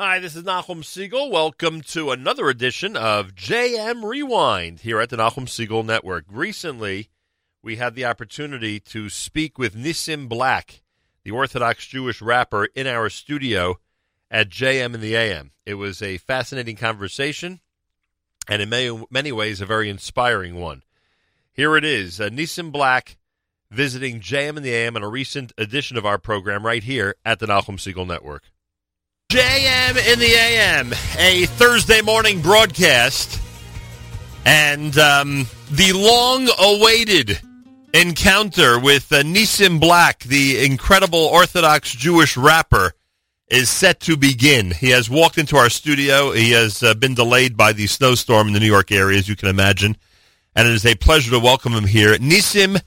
[0.00, 1.28] Hi, this is Nachum Segal.
[1.28, 6.24] Welcome to another edition of JM Rewind here at the Nachum Segal Network.
[6.30, 7.08] Recently,
[7.64, 10.82] we had the opportunity to speak with Nissim Black,
[11.24, 13.80] the Orthodox Jewish rapper, in our studio
[14.30, 15.50] at JM in the AM.
[15.66, 17.58] It was a fascinating conversation
[18.48, 20.84] and in many, many ways a very inspiring one.
[21.52, 23.16] Here it is uh, Nissim Black
[23.72, 27.40] visiting JM in the AM in a recent edition of our program right here at
[27.40, 28.44] the Nahum Siegel Network.
[29.30, 33.38] JM in the AM, a Thursday morning broadcast,
[34.46, 37.38] and um, the long awaited
[37.92, 42.92] encounter with uh, Nissim Black, the incredible Orthodox Jewish rapper,
[43.48, 44.70] is set to begin.
[44.70, 46.32] He has walked into our studio.
[46.32, 49.36] He has uh, been delayed by the snowstorm in the New York area, as you
[49.36, 49.98] can imagine,
[50.56, 52.14] and it is a pleasure to welcome him here.
[52.14, 52.80] Nissim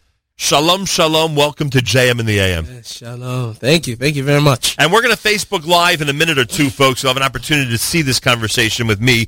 [0.46, 1.36] Shalom, shalom.
[1.36, 2.82] Welcome to JM in the AM.
[2.82, 3.54] Shalom.
[3.54, 3.96] Thank you.
[3.96, 4.76] Thank you very much.
[4.80, 7.04] And we're going to Facebook Live in a minute or two, folks.
[7.04, 9.28] You'll have an opportunity to see this conversation with me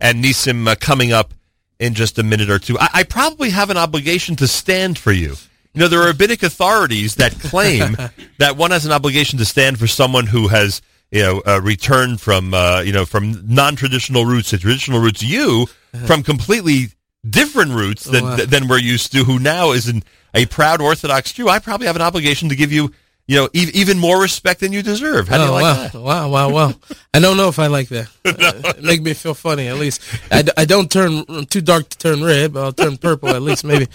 [0.00, 1.34] and Nissim uh, coming up
[1.78, 2.76] in just a minute or two.
[2.80, 5.36] I-, I probably have an obligation to stand for you.
[5.72, 7.96] You know, there are rabbinic authorities that claim
[8.38, 12.20] that one has an obligation to stand for someone who has, you know, uh, returned
[12.20, 15.22] from, uh, you know, from non-traditional roots to traditional roots.
[15.22, 15.68] You,
[16.06, 16.88] from completely
[17.28, 18.36] different roots than, Wow.
[18.36, 20.02] than we're used to, who now is an,
[20.34, 21.48] a proud Orthodox Jew.
[21.48, 22.92] I probably have an obligation to give you,
[23.26, 25.28] you know, e- even more respect than you deserve.
[25.28, 25.74] How do you oh, like wow.
[25.74, 25.94] that?
[25.94, 26.74] Wow, wow, wow.
[27.14, 28.08] I don't know if I like that.
[28.40, 30.02] Uh, it make me feel funny, at least.
[30.30, 33.28] I, d- I don't turn I'm too dark to turn red, but I'll turn purple
[33.28, 33.86] at least, maybe.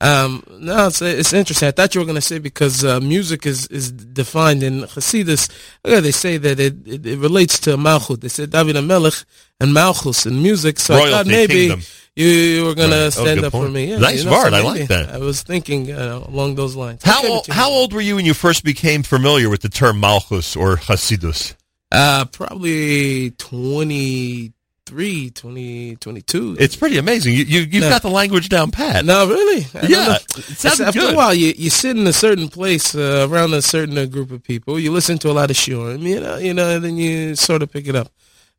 [0.00, 1.68] Um, no, it's, it's interesting.
[1.68, 5.50] I thought you were going to say because uh, music is, is defined in Hasidus.
[5.84, 8.20] Yeah, they say that it, it, it relates to Malchut.
[8.20, 9.24] They said David HaMelech
[9.60, 10.78] and Malchus in music.
[10.78, 11.80] So I thought maybe kingdom.
[12.16, 12.96] You, you were going Right.
[12.98, 13.86] to Oh, stand good up for me.
[13.90, 14.50] Yeah, Nice you know, word.
[14.50, 15.10] so I like that.
[15.10, 17.02] I was thinking uh, along those lines.
[17.04, 20.56] How old, how old were you when you first became familiar with the term Malchus
[20.56, 21.54] or Hasidus?
[21.92, 26.56] Uh, probably 23, 20, 22.
[26.58, 27.34] It's pretty amazing.
[27.34, 27.88] You, you, you've No.
[27.88, 29.04] got the language down pat.
[29.04, 29.66] no, really?
[29.74, 30.14] I Yeah, know.
[30.36, 31.14] it sounded After good.
[31.14, 34.30] a while, you, you sit in a certain place uh, around a certain uh, group
[34.30, 34.78] of people.
[34.78, 37.62] You listen to a lot of shiurim, you know, you know, and then you sort
[37.62, 38.08] of pick it up.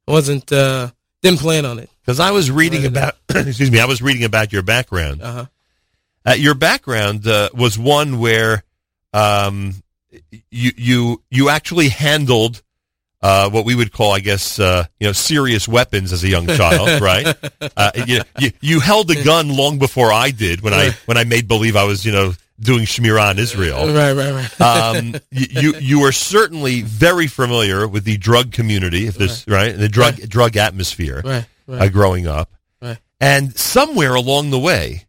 [0.07, 1.89] It wasn't, uh, didn't plan on it.
[2.01, 5.21] Because I was reading about, excuse me, I was reading about your background.
[5.21, 5.45] Uh-huh.
[6.25, 8.63] Uh, your background uh, was one where
[9.13, 9.73] um,
[10.49, 12.61] you you you actually handled
[13.21, 16.47] uh, what we would call, I guess, uh, you know, serious weapons as a young
[16.47, 17.35] child, right?
[17.77, 21.23] Uh, you, you you held a gun long before I did when I when I
[21.23, 23.88] made believe I was, you know, doing shmirah on Israel.
[23.88, 24.61] Right, right, right.
[24.95, 29.89] um, you, you are certainly very familiar with the drug community, if this right, the
[29.89, 31.91] drug drug atmosphere right, uh, right.
[31.91, 32.50] growing up,
[32.81, 32.97] Right.
[33.19, 35.05] and somewhere along the way,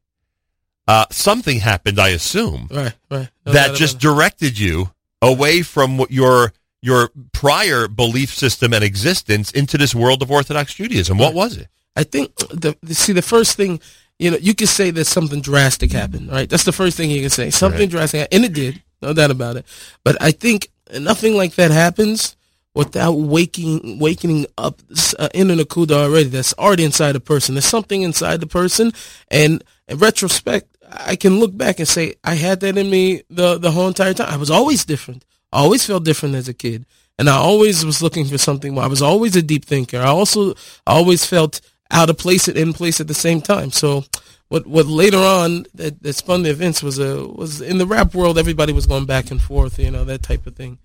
[0.88, 1.98] uh, something happened.
[1.98, 3.28] I assume right, right.
[3.46, 9.52] No that just directed you away from what your your prior belief system and existence
[9.52, 11.16] into this world of Orthodox Judaism.
[11.16, 11.68] What was it?
[11.94, 13.78] I think, the- see, the first thing,
[14.22, 16.48] you know, you can say that something drastic happened, right?
[16.48, 17.50] That's the first thing you can say.
[17.50, 17.90] Something Right.
[17.90, 19.64] drastic, and it did, no doubt about it.
[20.04, 20.68] But I think
[20.98, 22.36] nothing like that happens
[22.74, 24.80] without waking, waking up
[25.18, 26.28] uh, in an akuda already.
[26.28, 27.54] That's already inside a person.
[27.54, 28.92] There's something inside the person,
[29.30, 33.58] and in retrospect, I can look back and say I had that in me the
[33.58, 34.32] the whole entire time.
[34.32, 35.24] I was always different.
[35.52, 36.86] I always felt different as a kid,
[37.18, 38.78] and I always was looking for something.
[38.78, 39.98] I was always a deep thinker.
[39.98, 40.52] I also
[40.86, 41.60] I always felt
[41.92, 43.70] out of place and in place at the same time.
[43.70, 44.04] So
[44.48, 48.14] what what later on that, that spun the events was a was in the rap
[48.14, 48.38] world.
[48.38, 50.78] Everybody was going back and forth, you know, that type of thing.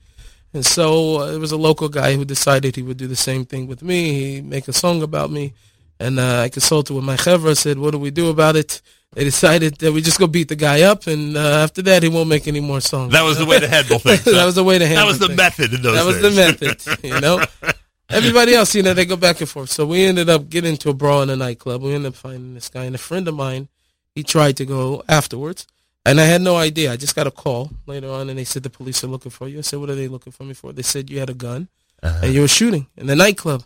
[0.54, 3.46] And so uh, there was a local guy who decided he would do the same
[3.46, 4.14] thing with me.
[4.36, 5.54] He'd make a song about me.
[6.00, 8.82] And uh, I consulted with my chevra, said, what do we do about it?
[9.14, 12.10] They decided that we just go beat the guy up, and uh, after that, he
[12.10, 13.14] won't make any more songs.
[13.14, 14.24] That was the way to handle things.
[14.26, 15.38] that was the way to handle That was the things.
[15.38, 16.36] method in those That was days.
[16.36, 17.44] the method, you know.
[18.10, 19.70] Everybody else, you know, they go back and forth.
[19.70, 21.82] So we ended up getting into a brawl in a nightclub.
[21.82, 23.68] We ended up finding this guy, and a friend of mine,
[24.16, 25.68] he tried to go afterwards,
[26.06, 26.92] and I had no idea.
[26.92, 29.48] I just got a call later on, and they said the police are looking for
[29.48, 29.58] you.
[29.60, 30.72] I said, what are they looking for me for?
[30.72, 31.68] They said you had a gun
[32.02, 32.20] Uh-huh.
[32.24, 33.64] and you were shooting in the nightclub,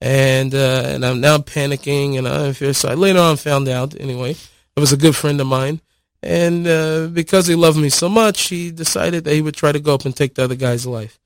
[0.00, 2.74] and uh, and I'm now panicking, and I'm fear.
[2.74, 3.98] So I later on found out.
[3.98, 4.32] Anyway,
[4.76, 5.80] it was a good friend of mine.
[6.20, 9.78] And uh, because he loved me so much, he decided that he would try to
[9.80, 11.18] go up and take the other guy's life.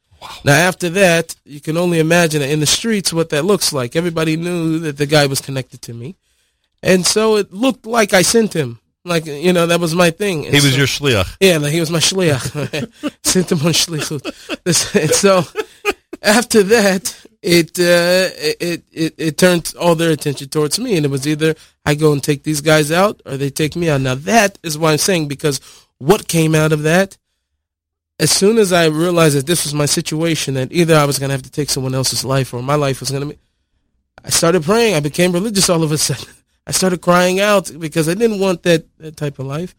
[0.44, 3.96] Now, after that, you can only imagine in the streets what that looks like.
[3.96, 6.16] Everybody knew that the guy was connected to me.
[6.82, 8.78] And so it looked like I sent him.
[9.04, 10.46] Like, you know, that was my thing.
[10.46, 11.36] And He was so- your shliach.
[11.40, 12.42] yeah, like he was my shliach.
[13.24, 14.94] Sent him on shlichut.
[14.94, 15.42] And so
[16.22, 18.30] after that, it, uh,
[18.60, 22.12] it it it turned all their attention towards me, and it was either I go
[22.12, 24.00] and take these guys out, or they take me out.
[24.00, 25.60] Now that is why I'm saying because
[25.98, 27.16] what came out of that,
[28.22, 31.30] as soon as I realized that this was my situation, that either I was going
[31.30, 33.40] to have to take someone else's life or my life was going to be,
[34.24, 34.94] I started praying.
[34.94, 36.32] I became religious all of a sudden.
[36.66, 39.74] I started crying out because I didn't want that, that type of life.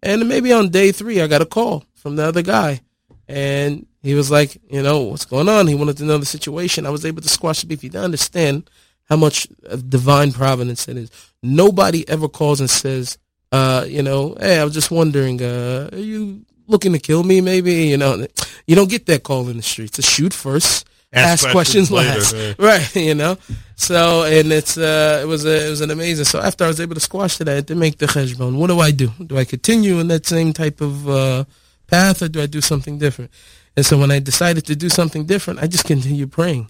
[0.00, 2.82] And maybe on day three, I got a call from the other guy.
[3.26, 5.66] And he was like, you know, what's going on?
[5.66, 6.86] He wanted to know the situation.
[6.86, 7.82] I was able to squash the beef.
[7.82, 8.70] You don't understand
[9.08, 9.48] how much
[9.88, 11.10] divine providence it is.
[11.42, 13.18] Nobody ever calls and says,
[13.50, 17.40] uh, you know, hey, I was just wondering, uh, are you looking to kill me?
[17.40, 18.26] Maybe you know,
[18.66, 19.96] you don't get that call in the streets.
[19.96, 22.58] To shoot first, ask, ask questions, questions later, last,
[22.94, 22.96] right?
[22.96, 23.36] You know.
[23.76, 26.24] So and it's uh, it was a, it was an amazing.
[26.24, 28.56] So after I was able to squash that, I had to make the cheshbon.
[28.56, 29.10] What do I do?
[29.24, 31.44] Do I continue in that same type of uh,
[31.86, 33.30] path, or do I do something different?
[33.76, 36.68] And so when I decided to do something different, I just continued praying,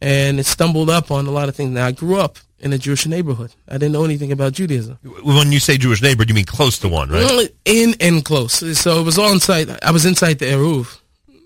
[0.00, 1.70] and it stumbled up on a lot of things.
[1.70, 3.54] Now I grew up in a Jewish neighborhood.
[3.68, 4.98] I didn't know anything about Judaism.
[5.22, 7.22] When you say Jewish neighborhood, you mean close to one, right?
[7.22, 8.78] Mm, in and close.
[8.78, 9.78] So it was all inside.
[9.82, 10.98] I was inside the Eruv.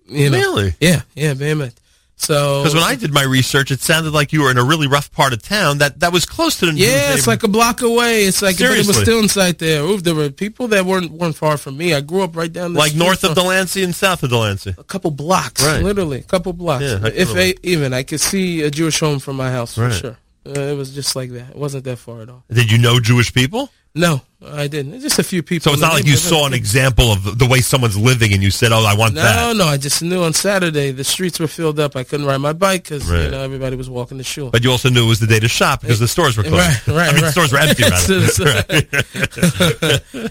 [0.06, 0.38] You know?
[0.38, 0.74] Really?
[0.80, 1.74] Yeah, yeah, Behemet.
[2.20, 4.86] So because when I did my research, it sounded like you were in a really
[4.86, 6.72] rough part of town that that was close to the.
[6.72, 6.84] New.
[6.84, 8.24] Yeah, it's like a block away.
[8.24, 8.82] It's like Seriously.
[8.82, 9.82] it was still inside there.
[9.82, 11.94] Oof, there were people that weren't weren't far from me.
[11.94, 14.74] I grew up right down the like north of Delancey and south of Delancey.
[14.76, 15.82] A couple blocks, right.
[15.82, 16.84] literally, a couple blocks.
[16.84, 19.92] Yeah, if I, even I could see a Jewish home from my house right.
[19.92, 20.16] for sure.
[20.46, 21.50] Uh, it was just like that.
[21.50, 22.44] It wasn't that far at all.
[22.50, 23.70] Did you know Jewish people?
[23.94, 25.00] No, I didn't.
[25.00, 25.64] Just a few people.
[25.64, 28.50] So it's not like you saw an example of the way someone's living and you
[28.50, 29.68] said, "Oh, I want no, that." No, no.
[29.68, 31.96] I just knew on Saturday the streets were filled up.
[31.96, 33.24] I couldn't ride my bike because right.
[33.24, 34.50] you know everybody was walking the shul.
[34.50, 36.86] But you also knew it was the day to shop because the stores were closed.
[36.86, 37.08] Right, right.
[37.10, 37.32] I mean, right.
[37.32, 37.82] stores were empty.
[37.82, 38.20] Rather.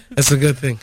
[0.10, 0.80] That's a good thing.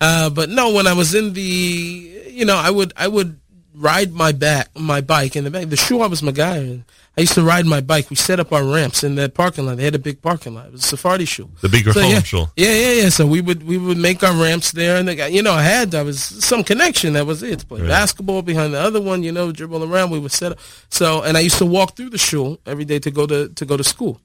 [0.00, 3.40] Uh, but no, when I was in the, you know, I would I would
[3.74, 5.68] ride my back my bike in the back.
[5.68, 6.82] The shul I was my guy.
[7.18, 8.10] I used to ride my bike.
[8.10, 9.78] We set up our ramps in that parking lot.
[9.78, 10.66] They had a big parking lot.
[10.66, 11.50] It was a Sephardi shul.
[11.60, 12.52] The bigger so, yeah, shul.
[12.54, 13.08] Yeah, yeah, yeah.
[13.08, 15.96] So we would we would make our ramps there, and the you know, I had
[15.96, 17.14] I was some connection.
[17.14, 17.58] That was it.
[17.58, 17.88] To play right.
[17.88, 20.10] basketball behind the other one, you know, dribble around.
[20.10, 20.58] We would set up.
[20.90, 23.64] So, and I used to walk through the shul every day to go to to
[23.66, 24.20] go to school.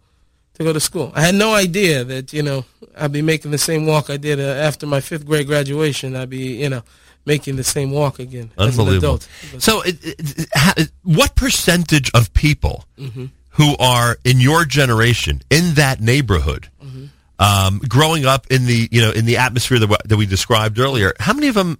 [0.59, 2.63] To go to school, I had no idea that you know
[2.95, 6.15] I'd be making the same walk I did uh, after my fifth grade graduation.
[6.15, 6.83] I'd be you know
[7.25, 8.51] making the same walk again.
[8.57, 9.19] Unbelievable.
[9.59, 13.25] So, it, it, what percentage of people mm-hmm.
[13.51, 17.05] who are in your generation in that neighborhood, mm-hmm.
[17.39, 21.13] um, growing up in the you know in the atmosphere that, that we described earlier,
[21.19, 21.77] how many of them?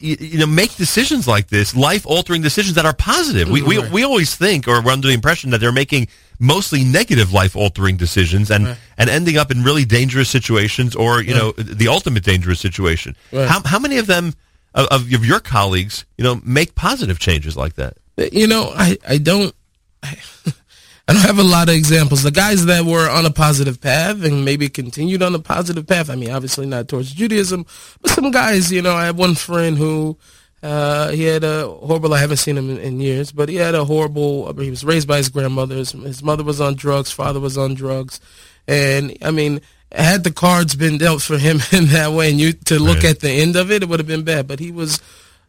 [0.00, 3.48] You, you know, make decisions like this, life-altering decisions that are positive.
[3.48, 6.08] We, we we always think, or we're under the impression that they're making
[6.38, 8.76] mostly negative life-altering decisions and right.
[8.98, 11.40] and ending up in really dangerous situations, or you right.
[11.40, 13.16] know, the ultimate dangerous situation.
[13.32, 13.48] Right.
[13.48, 14.34] How how many of them
[14.74, 17.96] of, of your colleagues, you know, make positive changes like that?
[18.32, 19.54] You know, I, I don't.
[20.02, 20.18] I,
[21.08, 22.22] I don't have a lot of examples.
[22.22, 26.10] The guys that were on a positive path and maybe continued on a positive path.
[26.10, 27.64] I mean, obviously not towards Judaism,
[28.02, 28.70] but some guys.
[28.70, 30.18] You know, I have one friend who
[30.62, 32.12] uh, he had a horrible.
[32.12, 34.52] I haven't seen him in, in, years, but he had a horrible.
[34.60, 35.76] He was raised by his grandmother.
[35.76, 37.10] His, his mother was on drugs.
[37.10, 38.20] Father was on drugs,
[38.66, 42.52] and I mean, had the cards been dealt for him in that way and you
[42.52, 43.06] to look right.
[43.06, 44.46] at the end of it, it would have been bad.
[44.46, 45.00] But he was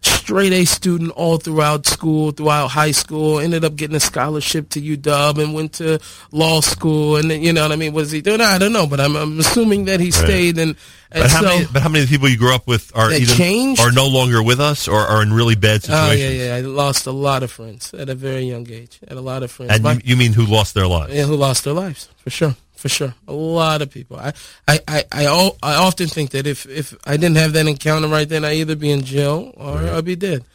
[0.02, 4.82] straight A student all throughout school, throughout high school, ended up getting a scholarship to
[4.82, 6.00] UW and went to
[6.32, 7.18] law school.
[7.18, 7.94] And you know what I mean?
[7.94, 8.40] Was he doing?
[8.40, 10.14] I don't know, but I'm, I'm assuming that he right.
[10.14, 10.58] stayed.
[10.58, 10.78] And,
[11.12, 13.34] and but, how so, many, but how many people you grew up with are either
[13.34, 13.82] changed?
[13.82, 16.22] are no longer with us or are in really bad situations?
[16.22, 16.56] Oh yeah, yeah.
[16.56, 19.00] I lost a lot of friends at a very young age.
[19.06, 19.74] Had a lot of friends.
[19.74, 21.14] And My, you mean who lost their lives?
[21.14, 23.14] Yeah, who lost their lives for sure for sure.
[23.28, 24.18] A lot of people.
[24.18, 24.32] I,
[24.66, 28.28] I, I, I, I, often think that if, if I didn't have that encounter right
[28.28, 29.90] then, I'd either be in jail or right.
[29.90, 30.46] I'd be dead.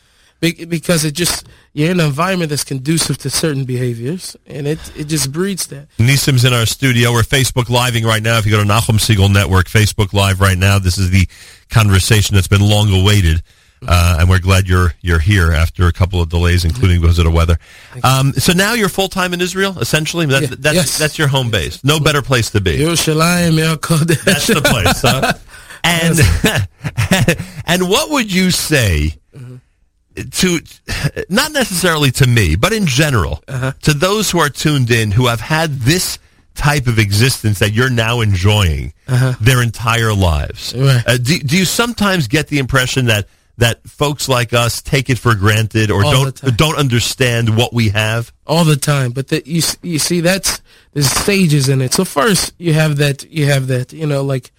[0.41, 4.79] Be- because it just, you're in an environment that's conducive to certain behaviors, and it,
[4.97, 5.87] it just breeds that.
[5.99, 7.13] Nissim's in our studio.
[7.13, 8.39] We're Facebook Living right now.
[8.39, 11.29] If you go to Nachum Segal Network, Facebook Live right now, this is the
[11.69, 13.43] conversation that's been long awaited.
[13.87, 17.25] Uh, and we're glad you're you're here after a couple of delays, including because of
[17.25, 17.59] the weather.
[18.03, 20.27] Um, so now you're full time in Israel, essentially.
[20.27, 20.99] That, yeah, that's yes.
[20.99, 21.83] that's your home base.
[21.85, 22.79] No better place to be.
[22.79, 23.57] Yerushalayim,
[24.25, 25.03] That's the place.
[25.03, 25.33] Huh?
[25.85, 29.19] and and what would you say
[30.31, 30.61] to
[31.29, 33.73] not necessarily to me, but in general uh-huh.
[33.83, 36.19] to those who are tuned in who have had this
[36.55, 39.35] type of existence that you're now enjoying uh-huh.
[39.41, 40.75] their entire lives?
[40.77, 41.03] Right.
[41.07, 43.27] Uh, do, do you sometimes get the impression that
[43.59, 47.91] that folks like us take it for granted or All don't don't understand what we
[47.91, 48.33] have?
[48.47, 49.13] All the time.
[49.13, 50.61] But the, you you see that's
[50.93, 51.95] there's stages in it.
[51.95, 54.51] So first you have that you have that you know like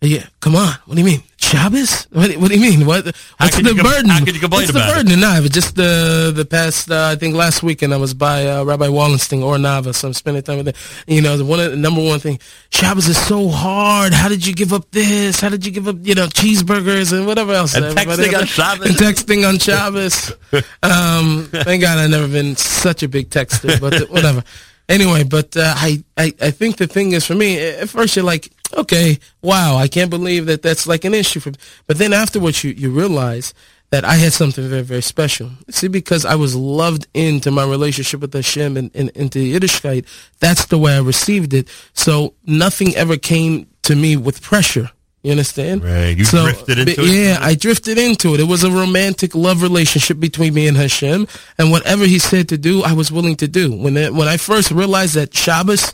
[0.00, 0.74] yeah come on.
[0.86, 2.04] What do you mean Shabbos?
[2.12, 2.86] What, what do you mean?
[2.86, 3.04] What?
[3.04, 4.08] What's the you burden?
[4.08, 5.04] how could you complain what's about the it?
[5.04, 5.20] burden?
[5.20, 6.88] No, but just the the past.
[6.88, 10.14] Uh, I think last weekend I was by uh, Rabbi Wallenstein or Nava, so I'm
[10.14, 10.74] spending time with him.
[11.08, 12.38] You know, the one the number one thing.
[12.70, 14.12] Shabbos is so hard.
[14.12, 15.40] How did you give up this?
[15.40, 15.96] How did you give up?
[16.02, 17.74] You know, cheeseburgers and whatever else.
[17.74, 18.86] And texting on Shabbos.
[18.86, 20.30] And texting on Shabbos.
[20.84, 24.44] um, thank God I've never been such a big texter, but whatever.
[24.88, 28.24] Anyway, but uh, I, I I think the thing is for me at first you're
[28.24, 31.56] like okay wow I can't believe that that's like an issue for me.
[31.86, 33.54] but then afterwards you you realize
[33.90, 35.50] that I had something very very special.
[35.68, 40.06] See because I was loved into my relationship with Hashem and, and into Yiddishkeit
[40.38, 41.68] that's the way I received it.
[41.92, 44.90] So nothing ever came to me with pressure.
[45.22, 45.84] You understand?
[45.84, 47.10] Right, you drifted into it?
[47.10, 48.40] yeah I drifted into it.
[48.40, 51.26] It was a romantic love relationship between me and Hashem.
[51.58, 53.76] And whatever he said to do I was willing to do.
[53.76, 55.92] When it, when I first realized that Shabbos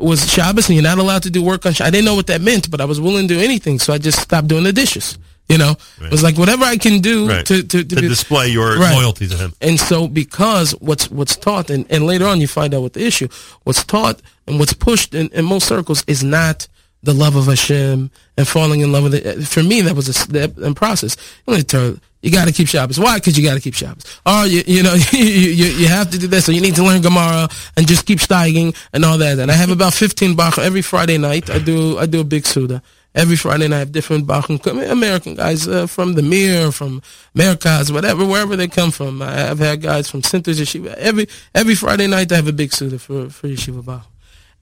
[0.00, 1.88] was Shabbos and you're not allowed to do work on Shabbos.
[1.88, 3.98] I didn't know what that meant, but I was willing to do anything, so I
[3.98, 5.18] just stopped doing the dishes.
[5.48, 7.44] You know, it was like whatever I can do Right.
[7.46, 8.94] to to, to, to be- display your Right.
[8.94, 9.52] loyalty to him.
[9.60, 13.04] and so because what's what's taught and, and later on you find out what the
[13.04, 13.26] issue
[13.64, 16.68] what's taught and what's pushed in, in most circles is not
[17.02, 19.46] the love of Hashem and falling in love with it.
[19.46, 21.16] For me, that was a step and process.
[21.46, 23.00] You, got to keep Shabbos.
[23.00, 23.16] Why?
[23.16, 24.04] Because you got to keep Shabbos.
[24.26, 26.44] Or you, you know, you, you, you have to do this.
[26.44, 29.38] So you need to learn Gemara and just keep steiging and all that.
[29.38, 31.48] And I have about 15 bach every Friday night.
[31.48, 32.82] I do I do a big suda.
[33.12, 37.02] Every Friday night I have different Bachim, American guys uh, from the Mir, from
[37.34, 39.20] Merkaz, whatever, wherever they come from.
[39.20, 40.94] I have had guys from Sinter's Yeshiva.
[40.94, 44.06] Every every Friday night I have a big suda for, for Yeshiva Bach.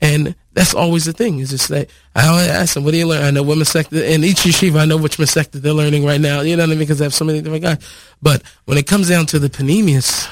[0.01, 1.41] And that's always the thing.
[1.41, 4.03] Is just like I always ask them, "What do you learn?" I know what sector
[4.03, 4.81] in each yeshiva.
[4.81, 6.41] I know which sector they're learning right now.
[6.41, 6.79] You know what I mean?
[6.81, 7.79] Because I have so many different guys.
[8.23, 10.29] But when it comes down to the penimiyus,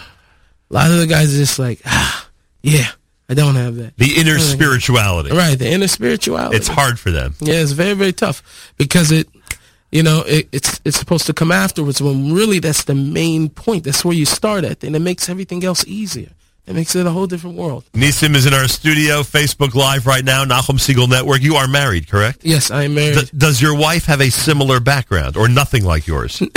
[0.71, 2.29] a lot of the guys are just like, ah,
[2.63, 2.91] yeah,
[3.29, 3.97] I don't have that.
[3.97, 5.31] The inner spirituality.
[5.31, 6.57] Right, the inner spirituality.
[6.57, 7.35] It's hard for them.
[7.41, 9.29] Yeah, it's very very tough because it,
[9.91, 13.85] you know, it, it's it's supposed to come afterwards when really that's the main point.
[13.85, 16.31] That's where you start at, and it makes everything else easier.
[16.67, 17.85] It makes it a whole different world.
[17.93, 21.41] Nissim is in our studio, Facebook Live right now, Nachum Segal Network.
[21.41, 22.41] You are married, correct?
[22.43, 23.31] Yes, I am married.
[23.31, 26.43] D- does your wife have a similar background or nothing like yours?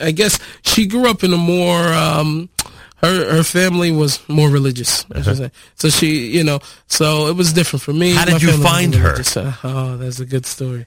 [0.00, 2.48] I guess she grew up in a more um
[2.96, 5.04] her her family was more religious.
[5.22, 5.50] Say.
[5.76, 8.14] So she, you know, so it was different for me.
[8.14, 9.16] How did you find her?
[9.62, 10.86] Oh, that's a good story.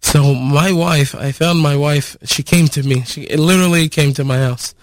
[0.00, 2.16] So my wife, I found my wife.
[2.24, 3.02] She came to me.
[3.04, 4.74] She it literally came to my house.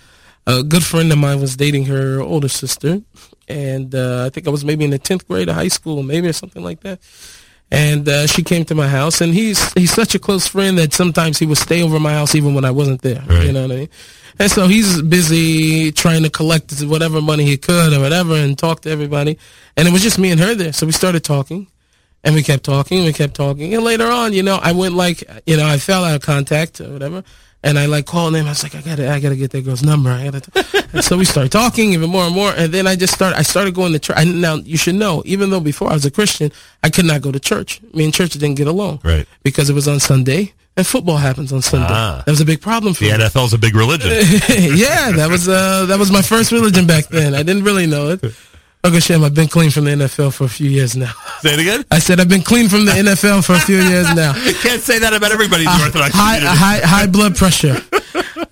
[0.51, 3.01] A good friend of mine was dating her older sister,
[3.48, 6.27] and uh, I think I was maybe in the tenth grade of high school, maybe
[6.27, 7.00] or something like that.
[7.72, 10.91] And uh, she came to my house, and he's he's such a close friend that
[10.91, 13.24] sometimes he would stay over my house even when I wasn't there.
[13.25, 13.46] Right.
[13.46, 13.89] You know what I mean?
[14.39, 18.81] And so he's busy trying to collect whatever money he could or whatever, and talk
[18.81, 19.38] to everybody.
[19.77, 21.67] And it was just me and her there, so we started talking.
[22.24, 23.74] And we kept talking, we kept talking.
[23.74, 26.79] And later on, you know, I went like, you know, I fell out of contact
[26.79, 27.24] or whatever.
[27.63, 28.48] And I like called him.
[28.48, 30.10] I was like, I gotta, I gotta get that girl's number.
[30.10, 30.88] I gotta.
[30.94, 32.51] and so we started talking even more and more.
[32.56, 34.25] And then I just started, I started going to church.
[34.25, 36.51] Now you should know, even though before I was a Christian,
[36.82, 37.82] I could not go to church.
[37.94, 39.01] Me and church didn't get along.
[39.03, 39.27] Right.
[39.44, 41.88] Because it was on Sunday and football happens on Sunday.
[41.89, 42.24] Ah.
[42.25, 43.12] That was a big problem for me.
[43.12, 43.24] The me.
[43.25, 44.10] NFL's a big religion.
[44.75, 47.36] yeah, that was uh, that was my first religion back then.
[47.36, 48.24] I didn't really know it.
[48.84, 51.12] Uncle Shem, I've been clean from the NFL for a few years now.
[51.42, 51.86] Say it again.
[51.92, 54.36] I said I've been clean from the NFL for a few years now.
[54.44, 56.58] you Can't say that about everybody in the Orthodox high, community.
[56.60, 57.78] high, high blood pressure.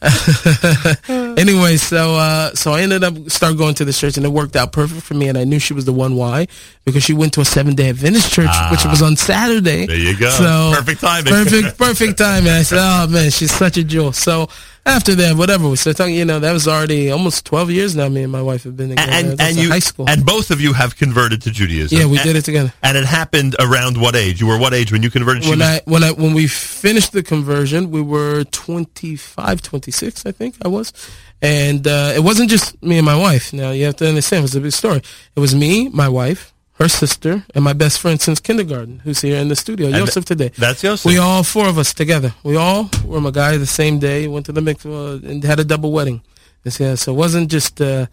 [1.38, 4.56] anyway, so uh, so I ended up start going to the church, and it worked
[4.56, 5.28] out perfect for me.
[5.28, 6.16] And I knew she was the one.
[6.16, 6.48] Why?
[6.86, 9.84] Because she went to a seven day Adventist church, which was on Saturday.
[9.84, 9.88] Ah.
[9.88, 10.30] There you go.
[10.30, 11.34] So Perfect timing.
[11.34, 12.52] Perfect, perfect timing.
[12.52, 14.48] I said, "Oh man, she's such a jewel." So
[14.86, 18.10] after that, whatever we started talking, you know, that was already almost twelve years now.
[18.10, 19.12] Me and my wife have been together.
[19.12, 20.10] and and you high school.
[20.10, 21.98] and both of you have converted to Judaism.
[21.98, 22.74] yeah, we And- did it together.
[22.82, 24.42] And it happened around what age?
[24.42, 25.46] You were what age when you converted?
[25.48, 30.56] When I when I when we finished the conversion, we were 25, 26, I think
[30.64, 30.92] I was,
[31.42, 33.54] and uh, it wasn't just me and my wife.
[33.54, 35.02] Now you have to understand, it was a big story.
[35.36, 39.38] It was me, my wife, her sister, and my best friend since kindergarten, who's here
[39.38, 40.50] in the studio, Joseph today.
[40.58, 41.06] That's Yosef.
[41.06, 42.34] We all four of us together.
[42.44, 44.28] We all were my guy the same day.
[44.28, 46.22] Went to the mikvah and had a double wedding.
[46.66, 47.82] It's- yeah, so it wasn't just.
[47.82, 48.06] Uh,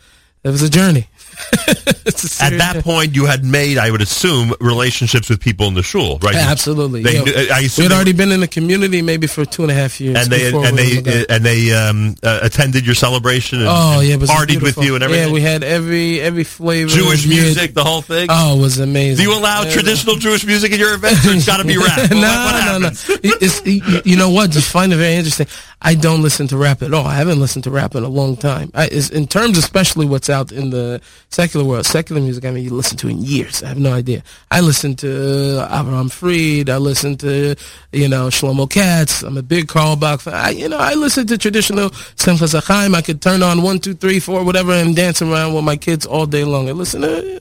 [0.45, 1.09] it was a journey.
[1.69, 5.83] A At that point, you had made, I would assume, relationships with people in the
[5.83, 6.35] shul, right?
[6.35, 7.03] Absolutely.
[7.03, 7.55] They yeah.
[7.55, 10.01] I assume we had already been in the community maybe for two and a half
[10.01, 10.17] years.
[10.17, 14.17] and they and we they and they um, uh, attended your celebration and, oh yeah,
[14.17, 15.29] partied with you and everything.
[15.29, 16.91] Yeah, we had every every flavor.
[16.91, 18.29] Jewish music, the whole thing.
[18.31, 19.23] Oh, it was amazing.
[19.25, 19.71] Do you allow Yeah.
[19.73, 21.27] traditional Jewish music in your events?
[21.27, 22.11] Or it's got to be rap.
[22.11, 22.89] no, Well, no, no.
[22.89, 23.05] happens?
[23.23, 24.53] It's, you, you know what?
[24.53, 25.49] Just find it very interesting.
[25.83, 27.05] I don't listen to rap at all.
[27.07, 28.71] I haven't listened to rap in a long time.
[28.75, 31.87] I, in terms, especially what's that's out in the secular world.
[31.87, 33.63] Secular music, I mean, you listen to in years.
[33.63, 34.23] I have no idea.
[34.51, 36.71] I listen to uh, Abraham Fried.
[36.71, 37.57] I listen to,
[37.93, 39.23] you know, Shlomo Katz.
[39.23, 40.35] I'm a big Carlebach fan.
[40.35, 42.95] I, you know, I listen to traditional Simchas Chaim.
[42.95, 46.07] I could turn on one, two, three, four, whatever, and dance around with my kids
[46.07, 46.69] all day long.
[46.69, 47.41] I listen to,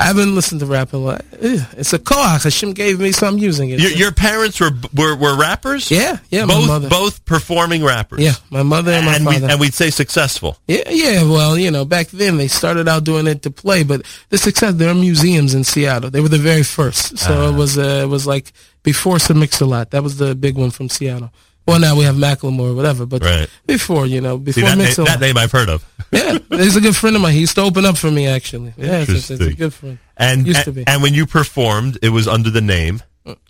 [0.00, 1.24] I haven't listened to rap in a lot.
[1.32, 2.44] It's a koach.
[2.44, 3.80] Hashem gave me, so I'm using it.
[3.80, 5.90] Your, your parents were, were were rappers.
[5.90, 6.46] Yeah, yeah.
[6.46, 8.20] Both both performing rappers.
[8.20, 9.46] Yeah, my mother and my and father.
[9.46, 10.56] We, and we'd say successful.
[10.66, 11.22] Yeah, yeah.
[11.22, 14.74] Well, you know, back then they started out doing it to play, but the success.
[14.74, 16.10] There are museums in Seattle.
[16.10, 17.52] They were the very first, so uh-huh.
[17.52, 19.90] it was uh, it was like before Sir Mix-a-Lot.
[19.90, 21.30] That was the big one from Seattle.
[21.68, 23.46] Well, now we have Macklemore or whatever, but right.
[23.66, 25.84] before, you know, before See, that, name, that name I've heard of.
[26.10, 27.34] yeah, he's a good friend of mine.
[27.34, 28.72] He used to open up for me, actually.
[28.78, 29.98] Yeah, it's, it's, a good friend.
[30.16, 30.86] And, used to be.
[30.86, 33.02] and when you performed, it was under the name?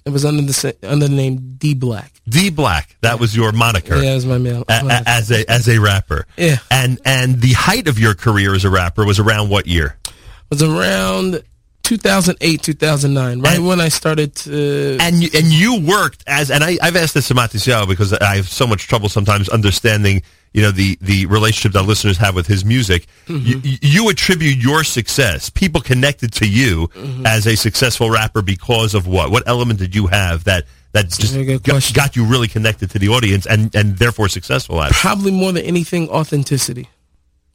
[0.05, 2.13] It was under the under the name D Black.
[2.29, 2.97] D Black.
[3.01, 3.21] That yeah.
[3.21, 3.97] was your moniker.
[3.97, 4.65] Yeah, it was my mail.
[4.69, 6.27] A, as a as a rapper.
[6.37, 6.59] Yeah.
[6.71, 9.97] And and the height of your career as a rapper was around what year?
[10.05, 10.13] It
[10.51, 11.43] was around
[11.89, 14.99] 2008, 2009, right and, when I started to...
[15.01, 18.37] And you, and you worked as, and I, I've asked this to Matisyahu because I
[18.37, 22.47] have so much trouble sometimes understanding, you know, the, the relationship that listeners have with
[22.47, 23.07] his music.
[23.27, 23.47] Mm-hmm.
[23.65, 27.27] You, you, attribute your success, people connected to you mm-hmm.
[27.27, 29.31] as a successful rapper because of what?
[29.31, 33.09] What element did you have that that just got, got, you really connected to the
[33.09, 34.97] audience and, and therefore successful at it?
[34.97, 36.89] Probably more than anything, authenticity.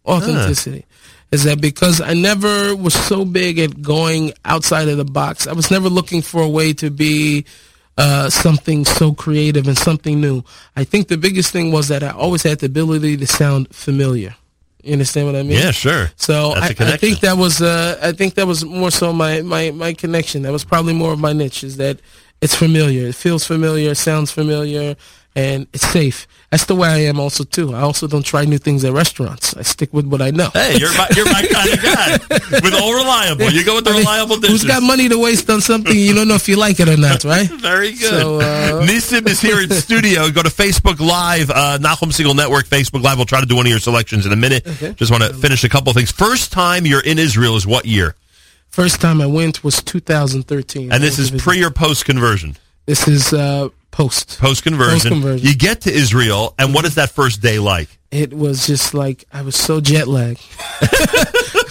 [0.06, 0.86] Authenticity.
[0.88, 0.94] Ah
[1.34, 5.48] is that because I never was so big at going outside of the box.
[5.48, 7.46] I was never looking for a way to be
[7.98, 10.44] uh, something so creative and something new.
[10.76, 14.36] I think the biggest thing was that I always had the ability to sound familiar.
[14.84, 15.60] You understand what I mean?
[15.60, 16.12] Yeah, sure.
[16.18, 19.72] So I, I, think that was uh, I think that was more so my, my,
[19.72, 20.42] my connection.
[20.42, 22.00] That was probably more of my niche is that
[22.42, 23.08] it's familiar.
[23.08, 24.98] It feels familiar, sounds familiar,
[25.36, 26.28] and it's safe.
[26.52, 27.74] That's the way I am also too.
[27.74, 29.56] I also don't try new things at restaurants.
[29.58, 30.50] I stick with what I know.
[30.54, 32.60] Hey, you're my, you're my kind of guy.
[32.64, 34.62] With all reliable, you go with the reliable dishes.
[34.62, 36.98] Who's got money to waste on something you don't know if you like it or
[36.98, 37.50] not, right?
[37.50, 38.22] Very good.
[38.22, 38.42] So, uh,
[38.88, 40.30] Nissim is here in studio.
[40.30, 43.18] Go to Facebook Live, uh, Nachum Segal Network, Facebook Live.
[43.18, 44.68] We'll try to do one of your selections in a minute.
[44.68, 44.94] Okay.
[44.94, 46.12] Just want to finish a couple of things.
[46.12, 48.16] First time you're in Israel is what year?
[48.70, 50.92] First time I went was 2013.
[50.92, 52.58] And this is pre or post conversion?
[52.86, 54.40] This is uh, post.
[54.40, 55.22] Post conversion.
[55.22, 57.88] You get to Israel, and what is that first day like?
[58.12, 60.42] It was just like I was so jet lagged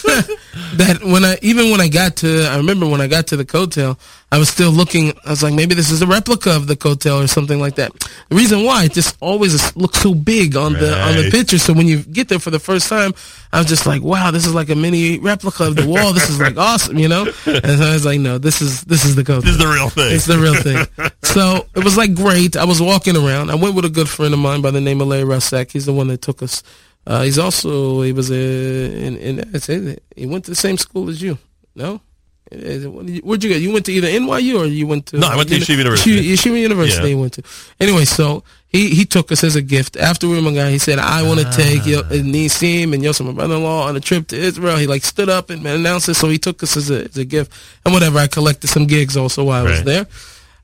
[0.76, 3.46] that when I even when I got to I remember when I got to the
[3.50, 3.98] hotel
[4.32, 5.12] I was still looking.
[5.26, 7.92] I was like, maybe this is a replica of the Kotel or something like that.
[8.30, 10.80] The reason why it just always looks so big on right.
[10.80, 11.58] the on the picture.
[11.58, 13.12] So when you get there for the first time,
[13.52, 16.14] I was just like, wow, this is like a mini replica of the wall.
[16.14, 17.26] This is like awesome, you know.
[17.44, 19.42] And so I was like, no, this is this is the Kotel.
[19.42, 20.14] This is the real thing.
[20.14, 20.86] It's the real thing.
[21.22, 22.56] so it was like great.
[22.56, 23.50] I was walking around.
[23.50, 25.72] I went with a good friend of mine by the name of Larry Russack.
[25.72, 26.62] He's the one that took us.
[27.06, 31.20] Uh, he's also he was a in, in he went to the same school as
[31.20, 31.38] you.
[31.74, 32.00] No.
[32.52, 33.56] Where'd you go?
[33.56, 35.18] You went to either NYU or you went to?
[35.18, 36.32] No, I went to Yeshiva University.
[36.32, 37.02] Yeshiva University.
[37.02, 37.08] Yeah.
[37.14, 37.42] You went to.
[37.80, 40.70] Anyway, so he he took us as a gift after we were my guy.
[40.70, 41.50] He said, "I want to ah.
[41.50, 45.30] take your Nissim and Yosef, my brother-in-law, on a trip to Israel." He like stood
[45.30, 47.52] up and announced it, so he took us as a as a gift
[47.86, 48.18] and whatever.
[48.18, 50.06] I collected some gigs also while I was there,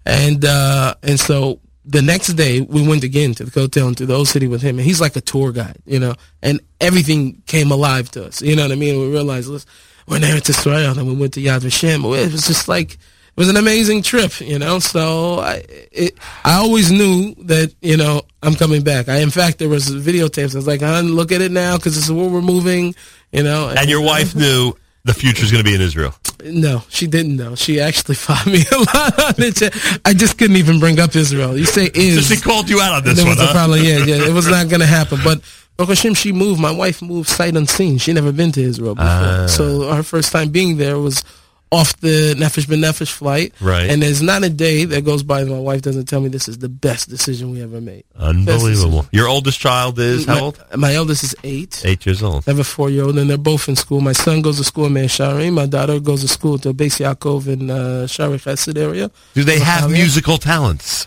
[0.05, 4.07] and uh, and so the next day we went again to the hotel and to
[4.07, 7.43] the old city with him, and he's like a tour guide, you know, and everything
[7.47, 8.43] came alive to us.
[8.43, 9.01] You know what I mean?
[9.01, 9.69] We realized, listen
[10.09, 12.05] went there to Israel, and we went to Yad Vashem.
[12.17, 14.79] It was just like it was an amazing trip, you know.
[14.79, 19.09] So I it, I always knew that you know I'm coming back.
[19.09, 20.55] I in fact there was videotapes.
[20.55, 22.95] I was like, "Hon, look at it now because this is where we're moving,"
[23.33, 23.69] you know.
[23.69, 26.15] And, and your wife knew the future is going to be in Israel.
[26.45, 27.55] No, she didn't know.
[27.55, 30.01] She actually fought me a lot on it.
[30.05, 31.57] I just couldn't even bring up Israel.
[31.57, 32.29] You say is.
[32.29, 33.53] So she called you out on this one, huh?
[33.53, 33.83] Problem.
[33.83, 34.29] Yeah, yeah.
[34.29, 35.19] It was not going to happen.
[35.25, 35.41] But
[35.77, 36.61] Baruch Hashem, she moved.
[36.61, 37.99] My wife moved sight unseen.
[37.99, 39.09] She never been to Israel before.
[39.09, 41.25] Uh, so her first time being there was
[41.71, 43.53] off the Nefesh B'Nefesh flight.
[43.61, 43.91] Right.
[43.91, 46.49] And there's not a day that goes by that my wife doesn't tell me this
[46.49, 48.05] is the best decision we ever made.
[48.17, 49.07] Unbelievable.
[49.13, 50.65] Your oldest child is how old?
[50.77, 51.83] My, eldest is eight.
[51.85, 52.45] Eight years old.
[52.47, 54.01] I have a four-year-old, and they're both in school.
[54.01, 57.47] My son goes to school in Mea My daughter goes to school to Beis Yaakov
[57.47, 59.11] in uh, Shaarei Chesed area.
[59.35, 61.07] Do they have musical talents?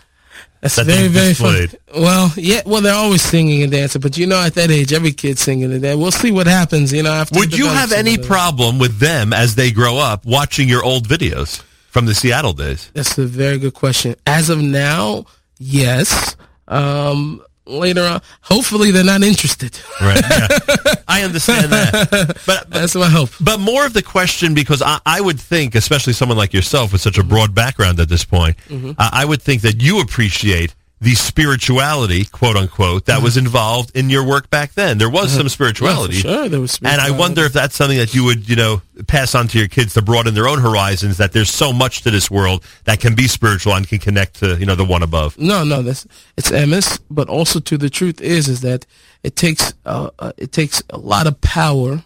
[0.62, 1.68] That's that very, very funny.
[1.96, 5.12] Well, yeah, well, they're always singing and dancing, but you know, at that age, every
[5.12, 6.00] kid's singing and dancing.
[6.00, 7.12] We'll see what happens, you know.
[7.12, 11.08] After Would you have any problem with them as they grow up watching your old
[11.08, 12.92] videos from the Seattle days?
[12.94, 14.16] That's a very good question.
[14.28, 15.26] As of now,
[15.58, 16.36] yes.
[16.68, 18.22] Um, later on.
[18.42, 19.80] Hopefully, they're not interested.
[20.00, 20.22] Right.
[20.30, 20.48] Yeah.
[21.08, 23.30] I understand that, but, but, that's my hope.
[23.40, 27.02] But more of the question, because I, I, would think, especially someone like yourself with
[27.02, 28.92] such a broad background at this point, mm-hmm.
[28.98, 34.12] uh, I would think that you appreciate the spirituality, quote unquote, that was involved in
[34.12, 35.00] your work back then.
[35.00, 36.18] There was some spirituality.
[36.18, 36.78] Yeah, sure, there was.
[36.84, 39.68] And I wonder if that's something that you would, you know, pass on to your
[39.68, 41.18] kids to broaden their own horizons.
[41.18, 44.58] That there's so much to this world that can be spiritual and can connect to,
[44.58, 45.40] you know, the one above.
[45.40, 46.06] No, no, that's
[46.38, 48.86] it's MS, but also to the truth is is that
[49.24, 52.04] it takes uh, uh, it takes a lot of power,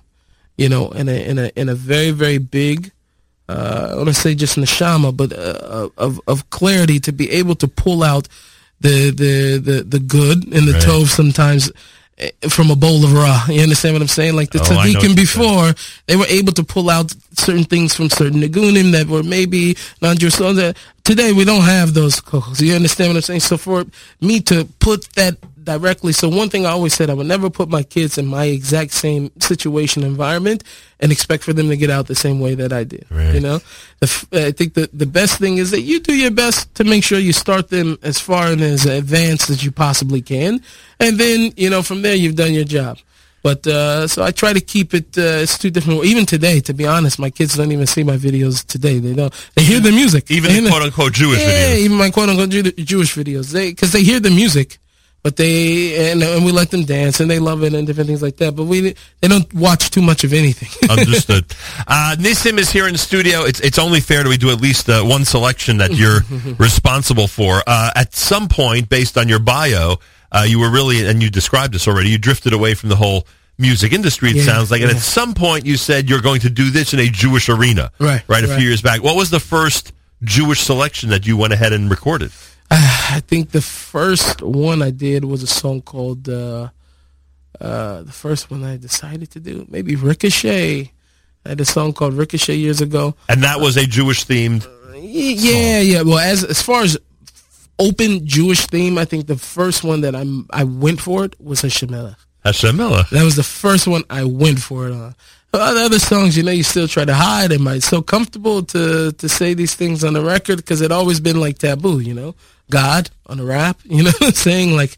[0.57, 2.93] you know, in a in a in a very very big,
[3.49, 7.55] uh, I want to say just neshama, but uh, of of clarity to be able
[7.55, 8.29] to pull out
[8.81, 10.83] the the the the good and the Right.
[10.83, 11.71] tov sometimes.
[12.17, 14.35] eh, From a bowl of raw, you understand what I'm saying?
[14.35, 15.15] Like the Oh, I know what tzaddikim you're saying.
[15.15, 15.73] before,
[16.07, 20.35] they were able to pull out certain things from certain nigunim that were maybe non-Jewish.
[20.35, 22.61] So that today we don't have those kohos.
[22.61, 23.41] You understand what I'm saying?
[23.41, 23.85] So for
[24.21, 27.69] me to put that directly, so one thing I always said, I would never put
[27.69, 30.63] my kids in my exact same situation environment
[30.99, 33.05] and expect for them to get out the same way that I did.
[33.09, 33.33] Right.
[33.33, 33.59] You know,
[33.99, 37.03] the, I think the the best thing is that you do your best to make
[37.03, 40.61] sure you start them as far and as advanced as you possibly can,
[40.99, 42.97] and then you know from there you've done your job.
[43.45, 45.15] But uh, so I try to keep it.
[45.15, 46.03] Uh, it's two different.
[46.03, 48.97] Even today, to be honest, my kids don't even see my videos today.
[48.97, 49.31] They don't.
[49.53, 50.31] They hear the music.
[50.31, 51.77] Even the quote unquote Jewish yeah, videos.
[51.77, 53.51] even my quote unquote Jewish videos.
[53.51, 54.79] They because they hear the music,
[55.25, 58.21] but they and, and we let them dance and they love it and different things
[58.21, 58.55] like that.
[58.55, 60.69] But we they don't watch too much of anything.
[60.91, 61.45] Understood.
[61.87, 63.41] Uh, Nissim is here in the studio.
[63.41, 66.19] It's it's only fair that we do at least uh, one selection that you're
[66.59, 67.63] responsible for.
[67.65, 69.95] Uh, at some point, based on your bio,
[70.31, 73.25] uh, you were really, and you described this already, you drifted away from the whole
[73.57, 74.81] music industry, it Yeah, sounds like.
[74.81, 74.97] And yeah.
[74.97, 77.91] at some point, you said you're going to do this in a Jewish arena.
[77.97, 78.59] Right, Right, a right.
[78.59, 79.01] few years back.
[79.01, 79.91] What was the first
[80.23, 82.31] Jewish selection that you went ahead and recorded?
[82.71, 86.69] I think the first one I did was a song called uh,
[87.61, 90.91] uh, the first one I decided to do maybe Ricochet.
[91.45, 93.15] I had a song called Ricochet years ago.
[93.29, 94.65] And that was a Jewish themed.
[94.93, 94.99] Y-
[95.37, 96.01] Yeah, yeah.
[96.01, 96.97] Well, as as far as
[97.77, 101.61] open Jewish theme, I think the first one that I'm I went for it was
[101.61, 102.15] Hashem Melech.
[102.43, 103.09] Hashem Melech.
[103.09, 105.15] That was the first one I went for it on.
[105.57, 107.51] The other songs, you know, you still try to hide.
[107.51, 110.57] Am I so comfortable to to say these things on the record?
[110.57, 112.35] Because it always been like taboo, you know.
[112.69, 114.97] God on the rap, you know, what I'm saying like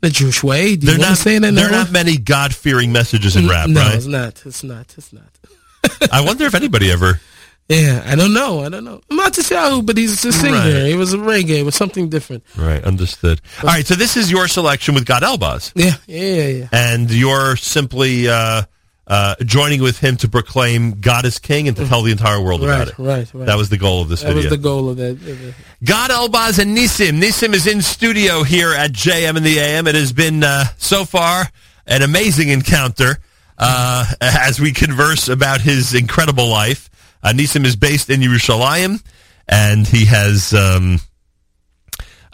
[0.00, 0.76] the Jewish way.
[0.76, 3.48] Do want not, to say it in there are not many God fearing messages in
[3.48, 3.96] rap, No, right?
[3.96, 4.42] it's not.
[4.46, 4.94] It's not.
[4.96, 5.30] It's not.
[6.12, 7.20] I wonder if anybody ever.
[7.68, 8.60] Yeah, I don't know.
[8.60, 9.02] I don't know.
[9.10, 10.56] Matisyahu, but he's a singer.
[10.56, 10.86] Right.
[10.86, 11.58] He was a reggae.
[11.58, 12.42] It was something different.
[12.56, 13.42] Right, understood.
[13.62, 15.72] All right, so this is your selection with Gad Elbaz.
[15.74, 16.46] Yeah, yeah, yeah.
[16.46, 16.68] yeah.
[16.72, 18.62] and you're simply uh,
[19.08, 22.60] uh, joining with him to proclaim God is King and to tell the entire world
[22.62, 22.98] Right, about it.
[22.98, 23.46] right, right.
[23.46, 24.42] That was the goal of this That video.
[24.42, 25.54] That was the goal of that.
[25.82, 27.20] Gad Elbaz and Nissim.
[27.20, 29.86] Nissim is in studio here at JM in the AM.
[29.86, 31.46] It has been uh, so far
[31.86, 33.16] an amazing encounter
[33.56, 36.90] uh, as we converse about his incredible life.
[37.22, 39.02] Uh, Nissim is based in Yerushalayim,
[39.48, 41.00] and he has um,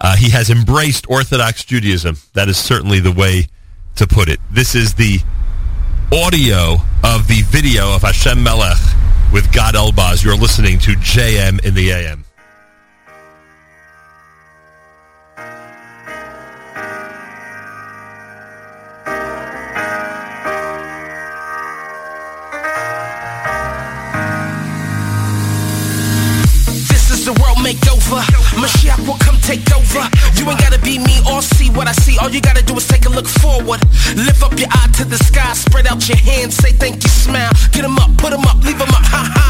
[0.00, 2.16] uh, he has embraced Orthodox Judaism.
[2.32, 3.46] That is certainly the way
[3.94, 4.40] to put it.
[4.50, 5.20] This is the
[6.12, 8.78] audio of the video of Hashem Melech
[9.32, 10.24] with Gad Elbaz.
[10.24, 12.24] You're listening to JM in the AM.
[26.88, 28.20] This is the world makeover.
[28.60, 30.08] Mashiach will come take over.
[30.38, 32.18] You ain't gotta be me or see what I see.
[32.18, 33.80] All you gotta do is take look forward.
[34.16, 35.52] Lift up your eye to the sky.
[35.54, 36.56] Spread out your hands.
[36.56, 37.52] Say thank you, smile.
[37.72, 39.04] Get 'em up, put 'em up, leave 'em up.
[39.06, 39.43] Ha ha.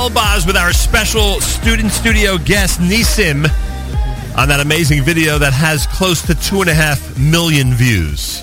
[0.00, 3.44] Elbaz with our special student studio guest, Nissim,
[4.34, 8.40] on that amazing video that has close to two and a half million views.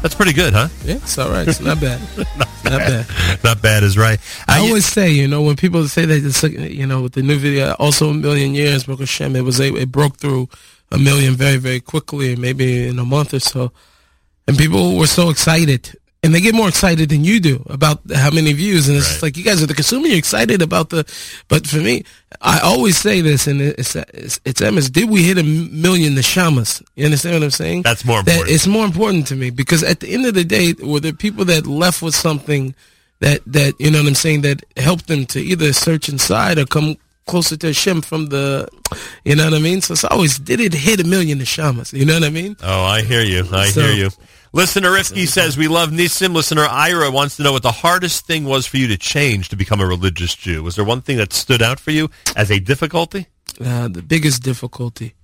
[0.00, 0.68] That's pretty good, huh?
[0.86, 1.46] Yeah, it's all right.
[1.46, 2.00] It's not bad.
[2.64, 3.06] not bad.
[3.44, 4.18] Not bad is right.
[4.48, 7.12] I Uh, always say, you know, when people say that, it's like, you know, with
[7.12, 10.48] the new video, also a million years, Baruch Hashem, it was a, it broke through
[10.90, 13.72] a million very, very quickly, maybe in a month or so,
[14.46, 18.30] and people were so excited, and they get more excited than you do about how
[18.30, 19.22] many views, and it's Right.
[19.22, 21.04] like you guys are the consumer, you're excited about the,
[21.48, 22.02] but for me,
[22.42, 26.82] I always say this, and it's it's, it's Emma's, did we hit a million neshamas?
[26.96, 27.82] You understand what I'm saying?
[27.82, 30.74] That's more That it's more important to me because at the end of the day,
[30.82, 32.74] were there people that left with something
[33.20, 36.66] that that you know what I'm saying that helped them to either search inside or
[36.66, 38.66] come closer to Hashem from the,
[39.24, 39.80] you know what I mean?
[39.82, 41.92] So it's always did it hit a million neshamas?
[41.92, 42.56] You know what I mean?
[42.62, 43.46] Oh, I hear you.
[43.52, 44.10] I So- hear you.
[44.52, 46.34] Listener Rifki says, we love Nissim.
[46.34, 49.56] Listener Ira wants to know what the hardest thing was for you to change to
[49.56, 50.62] become a religious Jew.
[50.62, 53.26] Was there one thing that stood out for you as a difficulty?
[53.60, 55.14] Uh, the biggest difficulty.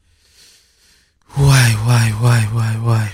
[1.28, 3.12] Why, why, why, why, why?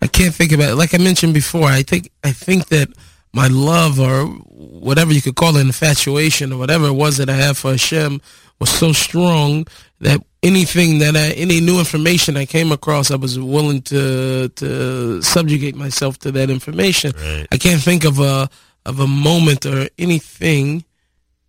[0.00, 0.76] I can't think about it.
[0.76, 2.88] Like I mentioned before, I think I think that
[3.32, 7.34] my love or whatever you could call it, infatuation or whatever it was that I
[7.34, 8.20] have for Hashem
[8.60, 9.66] was so strong
[10.00, 15.22] that anything that I, any new information I came across, I was willing to to
[15.22, 17.12] subjugate myself to that information.
[17.16, 17.46] Right.
[17.50, 18.48] I can't think of a
[18.86, 20.84] of a moment or anything,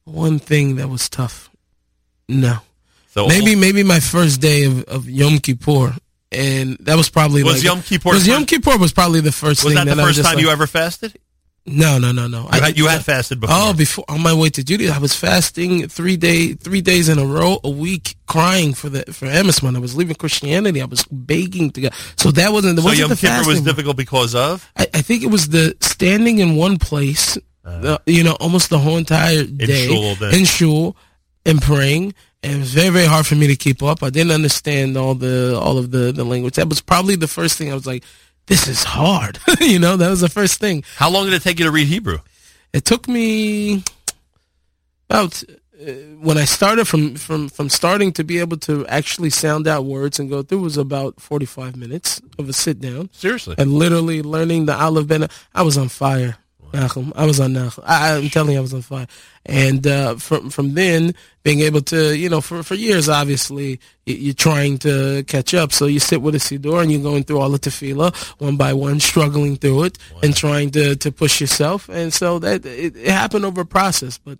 [0.06, 1.50] one thing that was tough.
[2.30, 2.60] No.
[3.10, 3.60] So Maybe oh.
[3.60, 5.96] maybe my first day of, of Yom Kippur,
[6.32, 9.64] and that was probably Was like, Yom Kippur Was Yom Kippur was probably the first
[9.64, 11.18] was thing that the first time like- you ever fasted?
[11.68, 12.48] No, no, no, no.
[12.54, 13.56] You, had, you had fasted before.
[13.58, 17.18] Oh, before on my way to Judy, I was fasting three day, three days in
[17.18, 20.80] a row, a week, crying for the for Amos when I was leaving Christianity.
[20.80, 21.90] I was begging to go.
[22.18, 22.76] So that wasn't.
[22.76, 22.84] The.
[22.84, 24.70] So wasn't Yom the Kippur was difficult because of?
[24.78, 27.80] I, I think it was the standing in one place, uh.
[27.80, 30.96] the, you know, almost the whole entire day shul all in shul
[31.48, 32.14] and praying.
[32.44, 34.04] And it was very, very hard for me to keep up.
[34.04, 36.58] I didn't understand all the all of the, the language.
[36.58, 38.04] That was probably the first thing I was like,
[38.48, 40.84] "This is hard." you know, that was the first thing.
[40.98, 42.20] How long did it take you to read Hebrew?
[42.74, 43.84] It took me
[45.10, 45.44] about
[45.80, 49.86] uh, when I started from, from, from starting to be able to actually sound out
[49.86, 53.56] words and go through was about 45 minutes of a sit down Seriously.
[53.58, 55.28] and literally learning the Aleph Ben.
[55.54, 56.38] I was on fire.
[57.16, 57.84] I was on Nachum.
[57.86, 59.08] I, I'm telling you, I was on fire.
[59.46, 64.16] And uh, from from then, being able to, you know, for, for years, obviously, you,
[64.16, 65.72] you're trying to catch up.
[65.72, 68.74] So you sit with a siddur and you're going through all the tefillah one by
[68.74, 71.90] one, struggling through it and trying to, to push yourself.
[71.90, 74.40] And so that it, it happened over a process, but.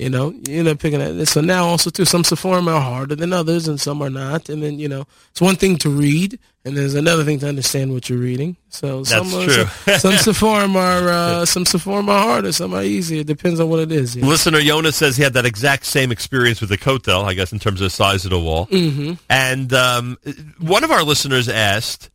[0.00, 3.34] You know, you know, picking at So now also too, some Sephorim are harder than
[3.34, 4.48] others, and some are not.
[4.48, 7.92] And then you know, it's one thing to read, and there's another thing to understand
[7.92, 8.56] what you're reading.
[8.70, 9.98] So some That's are- true.
[9.98, 13.20] some Sephorim are uh, some Sephorim are harder, some are easier.
[13.20, 14.16] It depends on what it is.
[14.16, 14.28] you know.
[14.28, 17.58] Listener Jonas says he had that exact same experience with the Kotel, I guess, in
[17.58, 18.68] terms of the size of the wall.
[18.68, 19.12] Mm-hmm.
[19.28, 20.16] And um,
[20.60, 22.08] one of our listeners asked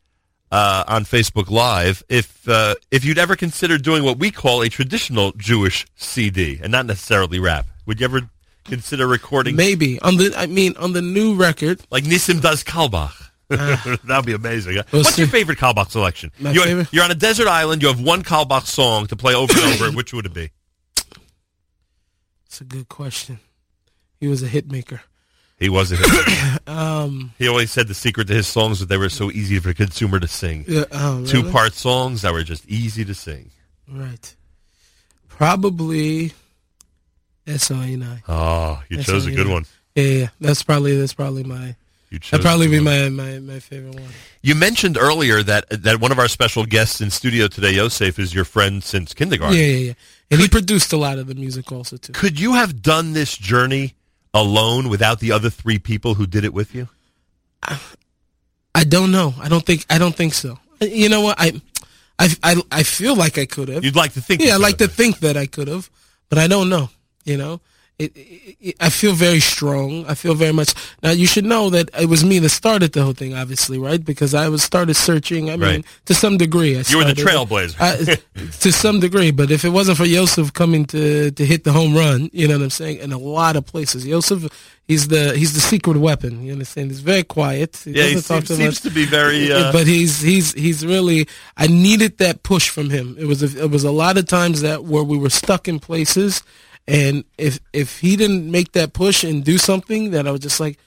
[0.50, 4.68] uh, on Facebook Live if uh, if you'd ever consider doing what we call a
[4.68, 7.66] traditional Jewish CD, and not necessarily rap.
[7.86, 8.20] Would you ever
[8.64, 13.12] consider recording Maybe on the, I mean, on the new record, like Nissim does Carlebach?
[14.04, 14.74] That'd be amazing.
[14.92, 16.32] We'll What's your favorite Carlebach selection?
[16.40, 16.88] My you're, favorite?
[16.92, 17.80] you're on a desert island.
[17.80, 19.90] You have one Carlebach song to play over and over.
[19.96, 20.50] Which would it be?
[22.46, 23.38] it's a good question.
[24.18, 25.02] He was a hit maker.
[25.58, 26.00] He wasn't.
[26.68, 29.68] Um, he always said the secret to his songs was they were so easy for
[29.68, 30.64] the consumer to sing.
[30.66, 31.28] yeah, oh, really?
[31.28, 33.52] Two part songs that were just easy to sing.
[33.88, 34.34] right?
[35.28, 36.32] Probably.
[37.46, 38.16] That's all you know.
[38.28, 39.64] Oh, you chose a good one.
[39.94, 41.76] Yeah, yeah, that's probably that's probably my
[42.10, 44.10] You chose that'd probably be my, my my favorite one.
[44.42, 48.34] You mentioned earlier that that one of our special guests in studio today, Yosef, is
[48.34, 49.56] your friend since kindergarten.
[49.56, 49.92] Yeah, yeah, yeah.
[50.30, 52.12] And he produced a lot of the music also too.
[52.12, 53.94] Could you have done this journey
[54.34, 56.88] alone without the other three people who did it with you?
[58.74, 59.34] I don't know.
[59.40, 59.86] I don't think.
[59.88, 60.58] I don't think so.
[60.80, 61.36] You know what?
[61.40, 61.60] I,
[62.18, 63.84] I, I, I feel like I could have.
[63.84, 64.42] You'd like to think.
[64.42, 65.88] Yeah, I like to think that I could have,
[66.28, 66.90] but I don't know.
[67.26, 67.60] You know,
[67.98, 70.04] it, it, it, I feel very strong.
[70.06, 70.74] I feel very much.
[71.02, 74.04] Now you should know that it was me that started the whole thing, obviously, right?
[74.04, 75.48] Because I was started searching.
[75.50, 75.84] I mean, Right.
[76.04, 77.76] to some degree, I You were the trailblazer.
[77.80, 78.16] I,
[78.60, 81.94] to some degree, but if it wasn't for Yosef coming to to hit the home
[81.96, 82.98] run, you know what I'm saying?
[82.98, 84.46] In a lot of places, Yosef,
[84.86, 86.44] he's the he's the secret weapon.
[86.44, 86.90] You understand?
[86.90, 87.80] He's very quiet.
[87.82, 89.50] He yeah, he seems, seems to be very.
[89.50, 93.16] Uh, but he's he's he's really I needed that push from him.
[93.18, 95.80] It was a, it was a lot of times that where we were stuck in
[95.80, 96.42] places,
[96.88, 100.60] and if if he didn't make that push and do something, that I was just
[100.60, 100.78] like.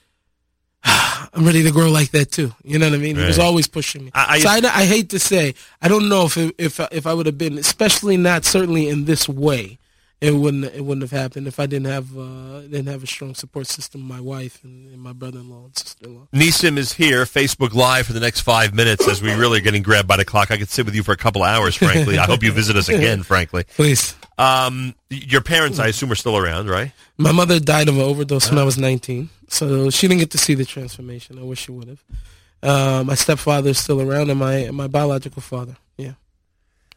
[0.84, 2.52] I'm ready to grow like that too.
[2.64, 3.16] You know what I mean?
[3.16, 4.10] He was always pushing me.
[4.14, 7.06] I- I- so I, I hate to say, I don't know if it, if if
[7.06, 9.78] I would have been, especially not certainly in this way,
[10.22, 13.34] it wouldn't it wouldn't have happened if I didn't have uh, didn't have a strong
[13.34, 14.00] support system.
[14.00, 16.28] My wife and, and my brother-in-law and sister-in-law.
[16.34, 19.82] Nissim is here, Facebook Live for the next five minutes as we really are getting
[19.82, 20.50] grabbed by the clock.
[20.50, 22.18] I could sit with you for a couple hours, frankly.
[22.18, 23.64] I hope you visit us again, frankly.
[23.76, 24.16] Please.
[24.40, 26.92] Um, your parents, I assume, are still around, right?
[27.18, 30.38] My mother died of an overdose when I was 19, so she didn't get to
[30.38, 31.38] see the transformation.
[31.38, 32.02] I wish she would have.
[32.62, 35.76] Uh, my stepfather is still around, and my my biological father.
[35.98, 36.12] Yeah,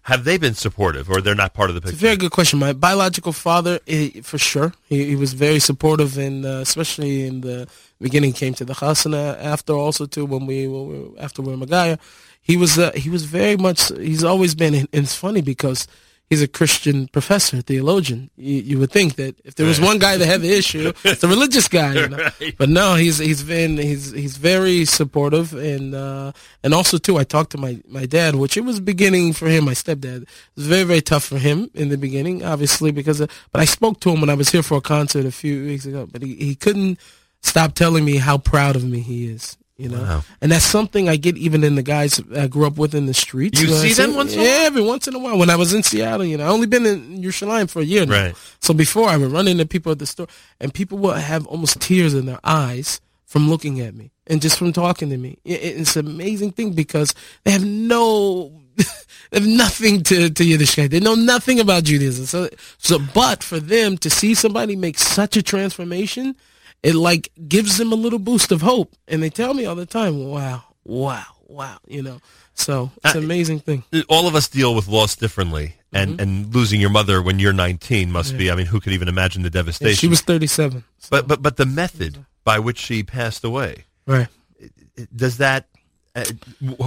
[0.04, 1.96] Have they been supportive, or they're not part of the picture?
[1.96, 2.60] it's a very good question.
[2.60, 7.42] My biological father, eh, for sure, he, he was very supportive, and uh, especially in
[7.42, 7.68] the
[8.00, 11.58] beginning, came to the chasana after also too when we, when we after we were
[11.66, 12.00] Magaya,
[12.42, 13.90] he was uh, he was very much.
[13.98, 15.88] He's always been, and it's funny because.
[16.34, 18.32] He's a Christian professor, theologian.
[18.36, 21.24] You, you would think that if there was one guy that had the issue, it's
[21.24, 21.94] a religious guy.
[21.94, 22.18] You know?
[22.42, 22.58] Right.
[22.58, 26.32] But no, he's he's been he's he's very supportive and uh,
[26.64, 27.20] and also too.
[27.20, 29.66] I talked to my my dad, which it was beginning for him.
[29.66, 33.22] My stepdad it was very very tough for him in the beginning, obviously because.
[33.22, 35.66] Of, but I spoke to him when I was here for a concert a few
[35.66, 36.08] weeks ago.
[36.12, 36.98] But he he couldn't
[37.44, 39.56] stop telling me how proud of me he is.
[39.76, 40.24] You know, Wow.
[40.40, 43.14] and that's something I get even in the guys I grew up with in the
[43.14, 43.60] streets.
[43.60, 45.36] You know, see them once Yeah, every once in a while.
[45.38, 48.06] When I was in Seattle, you know, I only been in Yerushalayim for a year
[48.06, 48.26] now.
[48.26, 48.36] Right.
[48.62, 50.28] So before I would run into people at the store,
[50.60, 54.60] and people would have almost tears in their eyes from looking at me and just
[54.60, 55.40] from talking to me.
[55.44, 58.84] It's an amazing thing because they have no, they
[59.40, 60.92] have nothing to to Yiddishkeit.
[60.92, 62.28] They know nothing about Judaism.
[62.28, 66.36] So, so, but for them to see somebody make such a transformation,
[66.84, 68.94] it like gives them a little boost of hope.
[69.08, 72.20] And they tell me all the time, "Wow, wow, wow," you know.
[72.54, 73.84] So it's Uh, an amazing thing.
[74.10, 76.22] All of us deal with loss differently, and, Mm-hmm.
[76.22, 78.52] and losing your mother when you're 19 must be.
[78.52, 79.96] I mean, who could even imagine the Yeah, devastation?
[79.96, 80.84] she was 37.
[81.00, 84.28] So, but but but the method by which she passed away right.
[85.16, 85.68] does that?
[86.16, 86.26] Uh,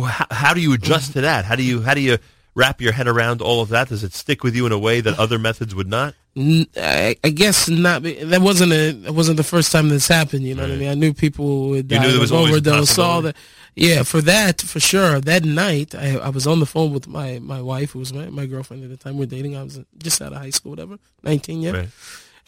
[0.06, 1.44] how, how do you adjust to that?
[1.44, 2.18] How do you how do you
[2.56, 3.90] wrap your head around all of that?
[3.90, 6.14] Does it stick with you in a way that other methods would not?
[6.36, 8.02] I guess not.
[8.02, 8.90] That wasn't a.
[8.90, 10.42] That wasn't the first time this happened.
[10.42, 10.88] You know what I mean?
[10.90, 12.98] I knew people would die knew there was of overdose.
[12.98, 13.38] All possibility.
[13.38, 13.82] that.
[13.88, 15.20] Yeah, for that, for sure.
[15.20, 18.28] That night, I, I was on the phone with my, my wife, who was my,
[18.30, 19.18] my girlfriend at the time.
[19.18, 19.56] We're dating.
[19.56, 21.70] I was just out of high school, whatever, nineteen, yeah.
[21.70, 21.88] Right.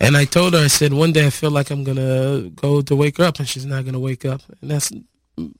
[0.00, 2.96] And I told her, I said, one day I feel like I'm gonna go to
[2.96, 4.42] wake her up, and she's not gonna wake up.
[4.60, 4.92] And that's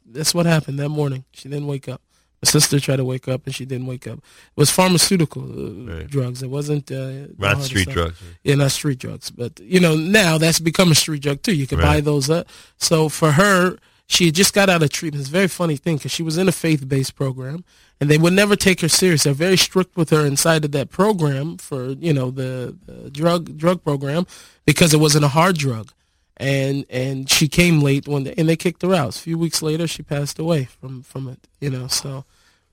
[0.06, 1.24] that's what happened that morning.
[1.32, 2.02] She didn't wake up.
[2.42, 4.18] My sister tried to wake up, and she didn't wake up.
[4.18, 6.06] It was pharmaceutical uh, Right.
[6.06, 6.42] drugs.
[6.42, 7.94] It wasn't uh, Not street stuff.
[7.94, 8.22] drugs.
[8.44, 11.54] Yeah, not street drugs, but you know now that's become a street drug too.
[11.54, 12.46] You can buy those up.
[12.76, 15.20] So for her, she had just got out of treatment.
[15.22, 17.64] It's a very funny thing because she was in a faith-based program,
[18.00, 19.24] and they would never take her serious.
[19.24, 23.58] They're very strict with her inside of that program for you know the, the drug
[23.58, 24.26] drug program
[24.64, 25.92] because it wasn't a hard drug,
[26.38, 29.16] and and she came late one day, and they kicked her out.
[29.16, 31.46] A few weeks later, she passed away from from it.
[31.60, 32.24] You know, so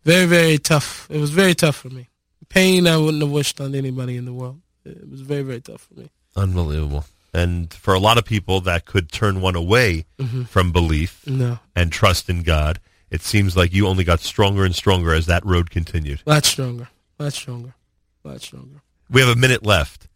[0.03, 1.07] very very tough.
[1.09, 2.09] It was very tough for me.
[2.49, 4.61] Pain I wouldn't have wished on anybody in the world.
[4.85, 6.09] It was very very tough for me.
[6.35, 7.05] Unbelievable.
[7.33, 10.43] And for a lot of people, that could turn one away Mm-hmm.
[10.43, 11.59] from belief No.
[11.75, 12.79] and trust in God.
[13.11, 16.21] It seems like you only got stronger and stronger as that road continued.
[16.25, 16.87] A lot stronger.
[17.19, 17.75] A lot stronger.
[18.23, 18.81] A lot stronger.
[19.09, 20.07] We have a minute left.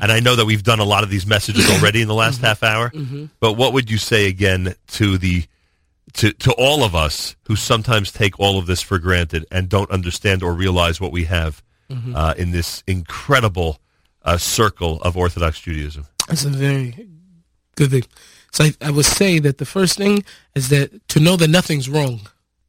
[0.00, 2.36] And I know that we've done a lot of these messages already in the last
[2.36, 2.44] Mm-hmm.
[2.46, 2.92] half hour.
[3.40, 5.44] But what would you say again to the
[6.14, 9.90] to to all of us who sometimes take all of this for granted and don't
[9.90, 12.14] understand or realize what we have Mm-hmm.
[12.14, 13.78] uh, in this incredible
[14.22, 16.06] uh, circle of Orthodox Judaism?
[16.28, 17.08] That's a very
[17.76, 18.04] good thing.
[18.52, 20.22] So I, I would say that the first thing
[20.54, 22.20] is that to know that nothing's wrong.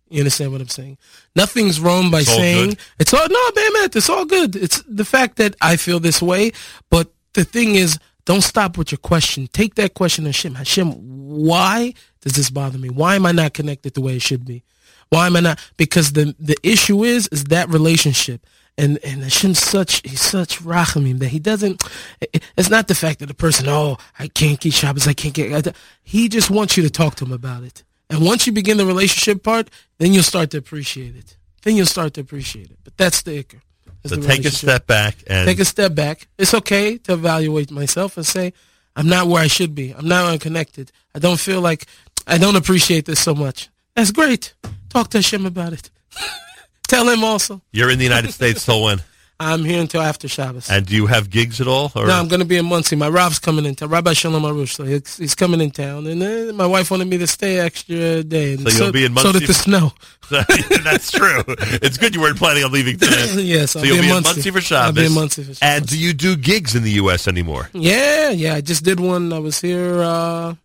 [0.09, 0.97] You understand what I'm saying?
[1.36, 2.80] Nothing's wrong by all saying good?
[2.97, 4.55] it's all no, man, man, it's all good.
[4.55, 6.51] It's the fact that I feel this way,
[6.89, 9.47] but the thing is, don't stop with your question.
[9.47, 10.55] Take that question to Hashem.
[10.55, 12.89] Hashem, why does this bother me?
[12.89, 14.63] Why am I not connected the way it should be?
[15.09, 15.59] Why am I not?
[15.77, 18.45] Because the the issue is is that relationship.
[18.77, 21.84] And and Hashem's such he's such rachamim that he doesn't.
[22.21, 25.34] it- It's not the fact that the person oh I can't keep Shabbos I can't
[25.34, 25.75] get.
[26.03, 27.84] He just wants you to talk to him about it.
[28.09, 31.38] And once you begin the relationship part, then you'll start to appreciate it.
[31.63, 32.77] Then you'll start to appreciate it.
[32.84, 33.61] But that's the ikar.
[34.06, 36.28] So take a step back and Take a step back.
[36.38, 38.54] It's okay to evaluate myself and say,
[38.95, 39.91] I'm not where I should be.
[39.91, 40.91] I'm not unconnected.
[41.14, 41.86] I don't feel like
[42.26, 43.70] I don't appreciate this so much.
[43.95, 44.54] That's great.
[44.89, 45.89] Talk to Hashem about it.
[46.88, 47.62] Tell him also.
[47.72, 49.02] you're in the United States till when?
[49.42, 50.70] I'm here until after Shabbos.
[50.70, 51.92] And do you have gigs at all?
[51.96, 52.98] Or No, I'm going to be in Monsey.
[52.98, 53.88] My Rav's coming in town.
[53.90, 54.76] Rabbi Shalom Arush.
[54.76, 56.08] So he's, he's coming in town.
[56.08, 58.56] And uh, my wife wanted me to stay extra day.
[58.56, 59.32] And So you'll be in Monsey?
[59.32, 59.92] So that the snow.
[60.84, 61.44] That's true.
[61.82, 63.34] It's good you weren't planning on leaving today.
[63.42, 64.52] yes, So I'll you'll be, be in in Monsey.
[64.52, 65.60] Monsey for I'll be in Monsey for Shabbos.
[65.62, 67.28] And do you do gigs in the U.S.
[67.28, 67.70] anymore?
[67.74, 68.56] Yeah, yeah.
[68.56, 69.32] I just did one.
[69.32, 70.56] I was here uh,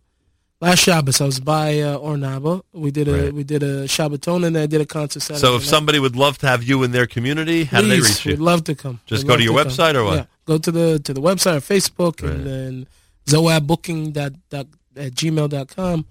[0.65, 1.21] last Shabbos.
[1.21, 2.61] I was by uh, Ornaba.
[2.73, 3.33] We did a Right.
[3.33, 5.21] we did a Shabbaton and I did a concert.
[5.21, 5.69] Saturday So if night.
[5.69, 8.31] somebody would love to have you in their community, how do they reach you?
[8.33, 8.99] We'd love to come.
[9.05, 9.67] Just We'd go to your come.
[9.71, 10.15] website or what?
[10.15, 12.31] Yeah, go to the to the website or Facebook Right.
[12.33, 12.87] and then
[13.27, 16.05] zoabbooking dot dot at gmail dot com.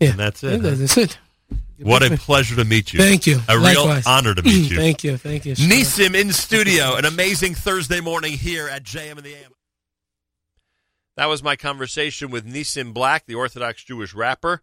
[0.00, 0.70] Yeah, And that's it, huh?
[0.76, 1.18] That's it.
[1.82, 2.98] What a pleasure to meet you.
[3.00, 3.40] Thank you.
[3.48, 4.06] A real Likewise.
[4.06, 4.76] honor to meet you.
[4.76, 5.16] thank you.
[5.16, 5.54] Thank you.
[5.56, 9.52] Nissim in studio, an amazing Thursday morning here at JM in the AM.
[11.16, 14.62] That was my conversation with Nissim Black, the Orthodox Jewish rapper.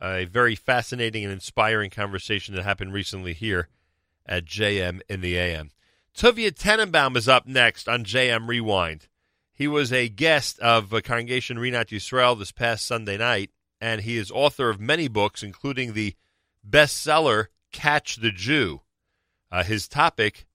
[0.00, 3.68] A very fascinating and inspiring conversation that happened recently here
[4.26, 5.70] at JM in the AM.
[6.16, 9.08] Tuvia Tenenbom is up next on JM Rewind.
[9.52, 13.50] He was a guest of uh, Congregation Rinat Yisrael this past Sunday night,
[13.80, 16.14] and he is author of many books, including the
[16.68, 18.82] bestseller Catch the Jew.
[19.50, 20.46] Uh, his topic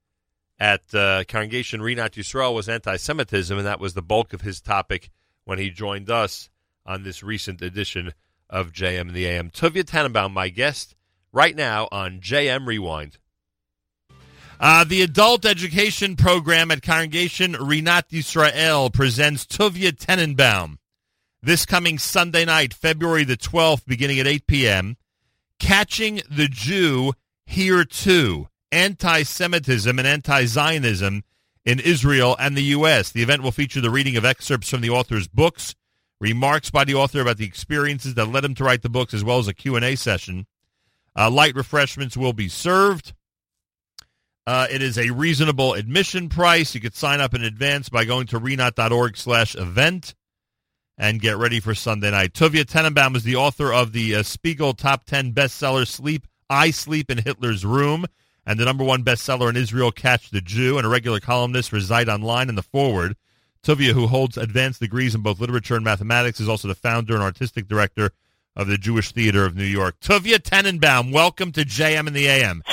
[0.60, 5.10] at uh, Congregation Rinat Yisrael was anti-Semitism, and that was the bulk of his topic
[5.46, 6.50] when he joined us
[6.86, 8.14] on this recent edition
[8.50, 9.50] of JM in the AM.
[9.50, 10.96] Tuvia Tenenbom, my guest,
[11.32, 13.18] right now on JM Rewind.
[14.60, 20.78] Uh, the adult education program at Congregation Rinat Yisrael presents Tuvia Tenenbom
[21.42, 24.98] this coming Sunday night, February the 12th, beginning at 8 p.m.
[25.58, 27.14] Catching the Jew
[27.46, 31.24] Here Too Anti Semitism and Anti Zionism
[31.66, 33.12] in Israel and the U.S.
[33.12, 35.76] The event will feature the reading of excerpts from the author's books,
[36.20, 39.24] remarks by the author about the experiences that led him to write the books, as
[39.24, 40.46] well as a Q&A session.
[41.16, 43.14] Uh, light refreshments will be served.
[44.48, 46.74] Uh, it is a reasonable admission price.
[46.74, 50.16] You could sign up in advance by going to rinat.org slash event
[50.98, 52.34] and get ready for Sunday night.
[52.34, 57.12] Tuvia Tenenbom is the author of the uh, Spiegel Top 10 bestseller Sleep, I Sleep
[57.12, 58.06] in Hitler's Room,
[58.50, 62.10] and the number one bestseller in Israel, Catch the Jew, and a regular columnist Zeit
[62.10, 63.16] Online in the Forward.
[63.62, 67.22] Tuvia, who holds advanced degrees in both literature and mathematics, is also the founder and
[67.22, 68.10] artistic director
[68.56, 70.00] of the Jewish Theater of New York.
[70.00, 72.64] Tuvia Tenenbom, welcome to JM in the AM.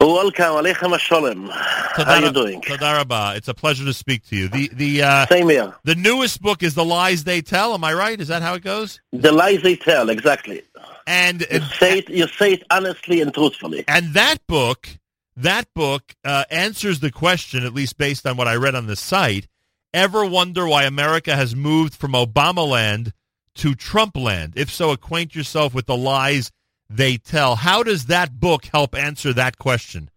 [0.00, 1.48] Welcome, Aleichem Shalom.
[1.52, 2.60] How are you doing?
[2.62, 3.34] Toda rabah.
[3.36, 4.48] It's a pleasure to speak to you.
[4.48, 5.72] The the uh, Same here.
[5.84, 7.72] the newest book is The Lies They Tell.
[7.74, 8.20] Am I right?
[8.20, 9.00] Is that how it goes?
[9.12, 10.62] The lies they tell, exactly.
[11.06, 13.84] And You say it, you say it honestly and truthfully.
[13.86, 14.88] and that book
[15.36, 18.96] that book uh, answers the question, at least based on what I read on the
[18.96, 19.48] site.
[19.92, 23.12] Ever wonder why America has moved from Obama land
[23.56, 24.52] to Trump land?
[24.56, 26.50] If so, acquaint yourself with the lies
[26.88, 27.56] they tell.
[27.56, 30.10] How does that book help answer that question?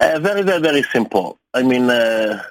[0.00, 1.38] Uh, very, very, very simple.
[1.54, 2.42] I mean, uh,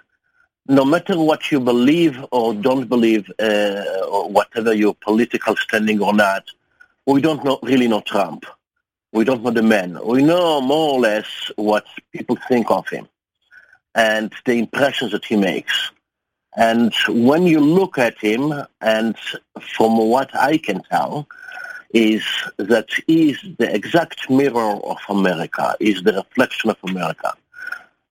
[0.68, 6.14] no matter what you believe or don't believe, uh, or whatever your political standing or
[6.14, 6.44] not,
[7.06, 8.46] we don't know, really know Trump.
[9.12, 10.00] We don't know the man.
[10.06, 13.08] We know more or less what people think of him
[13.94, 15.92] and the impressions that he makes.
[16.56, 19.16] And when you look at him, and
[19.76, 21.28] from what I can tell,
[21.94, 22.24] is
[22.58, 27.34] that he is the exact mirror of America, is the reflection of America.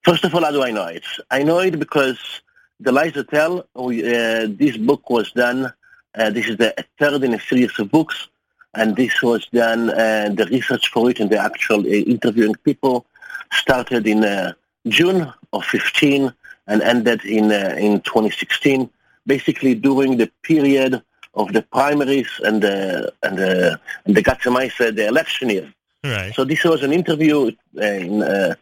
[0.03, 1.05] First of all, how do I know it?
[1.29, 2.41] I know it because
[2.79, 5.71] the lies that tell, we, uh, this book was done,
[6.15, 8.27] uh, this is the third in a series of books,
[8.73, 13.05] and this was done, uh, the research for it and the actual uh, interviewing people
[13.51, 14.53] started in uh,
[14.87, 16.33] June of 15
[16.67, 18.89] and ended in, uh, in 2016,
[19.27, 21.01] basically during the period
[21.33, 25.73] of the primaries and the, and the, and the Gatsamaisa, the election year.
[26.03, 26.33] Right.
[26.33, 28.55] So this was an interview in uh,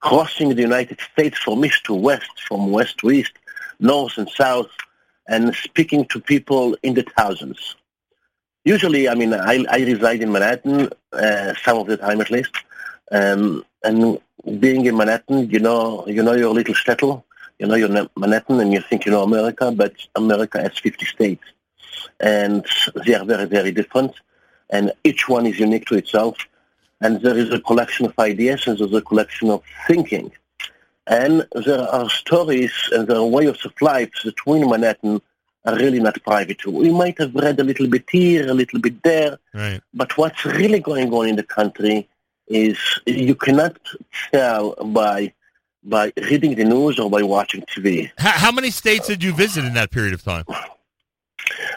[0.00, 3.32] crossing the United States from east to west, from west to east,
[3.80, 4.70] north and south,
[5.28, 7.76] and speaking to people in the thousands.
[8.64, 12.54] Usually, I mean, I, I reside in Manhattan, uh, some of the time at least,
[13.12, 14.18] um, and
[14.58, 17.22] being in Manhattan, you know, you know your little shtetl,
[17.58, 21.44] you know your Manhattan, and you think you know America, but America has 50 states,
[22.20, 22.66] and
[23.06, 24.12] they are very, very different,
[24.70, 26.36] and each one is unique to itself.
[27.00, 30.32] And there is a collection of ideas and there's a collection of thinking.
[31.06, 35.22] And there are stories and there are ways of life between Manhattan
[35.64, 36.64] are really not private.
[36.66, 39.80] We might have read a little bit here, a little bit there, Right.
[39.92, 42.08] but what's really going on in the country
[42.46, 43.76] is you cannot
[44.32, 45.32] tell by
[45.84, 48.10] by reading the news or by watching TV.
[48.18, 50.44] How, how many states did you visit in that period of time?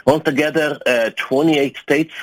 [0.05, 2.13] Altogether, uh, 28 states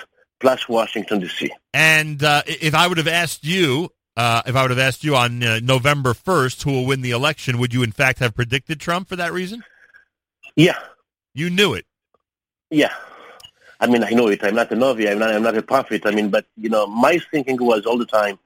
[0.40, 1.50] plus Washington D.C.
[1.72, 5.14] And uh, if I would have asked you, uh, if I would have asked you
[5.16, 8.80] on uh, November 1st who will win the election, would you in fact have predicted
[8.80, 9.62] Trump for that reason?
[10.56, 10.78] Yeah,
[11.34, 11.86] You knew it.
[12.70, 12.92] yeah.
[13.80, 14.42] I mean, I know it.
[14.42, 15.08] I'm not a Novi.
[15.08, 15.32] I'm not.
[15.32, 16.02] I'm not a prophet.
[16.04, 18.36] I mean, but you know, my thinking was all the time.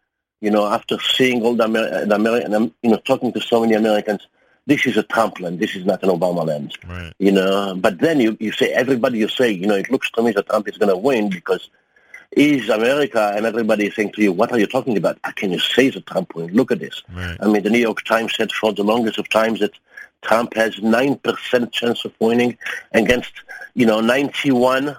[0.42, 3.72] You know, after seeing all the, Amer- the American, you know, talking to so many
[3.72, 4.26] Americans,
[4.66, 5.58] this is a Trump land.
[5.58, 6.76] This is not an Obama land.
[6.86, 7.14] Right.
[7.18, 7.74] you know.
[7.74, 10.48] But then you, you say, everybody you say, you know, it looks to me that
[10.50, 11.70] Trump is going to win because
[12.36, 15.18] he's America and everybody is saying to you, what are you talking about?
[15.24, 16.48] How can you say that Trump will?
[16.48, 17.02] Look at this.
[17.14, 17.38] Right.
[17.40, 19.72] I mean, the New York Times said for the longest of times that
[20.22, 22.56] Trump has 9% chance of winning
[22.92, 23.32] against,
[23.74, 24.96] you know, 91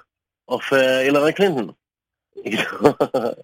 [0.48, 1.76] of uh, Hillary Clinton.
[2.46, 3.36] You know?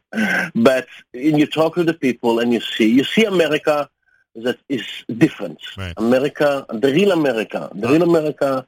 [0.55, 3.89] but you talk to the people and you see, you see America
[4.35, 4.85] that is
[5.17, 5.59] different.
[5.77, 5.93] Right.
[5.95, 8.67] America, the real America, the real America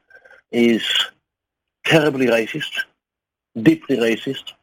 [0.52, 0.86] is
[1.84, 2.86] terribly racist,
[3.62, 4.54] deeply racist.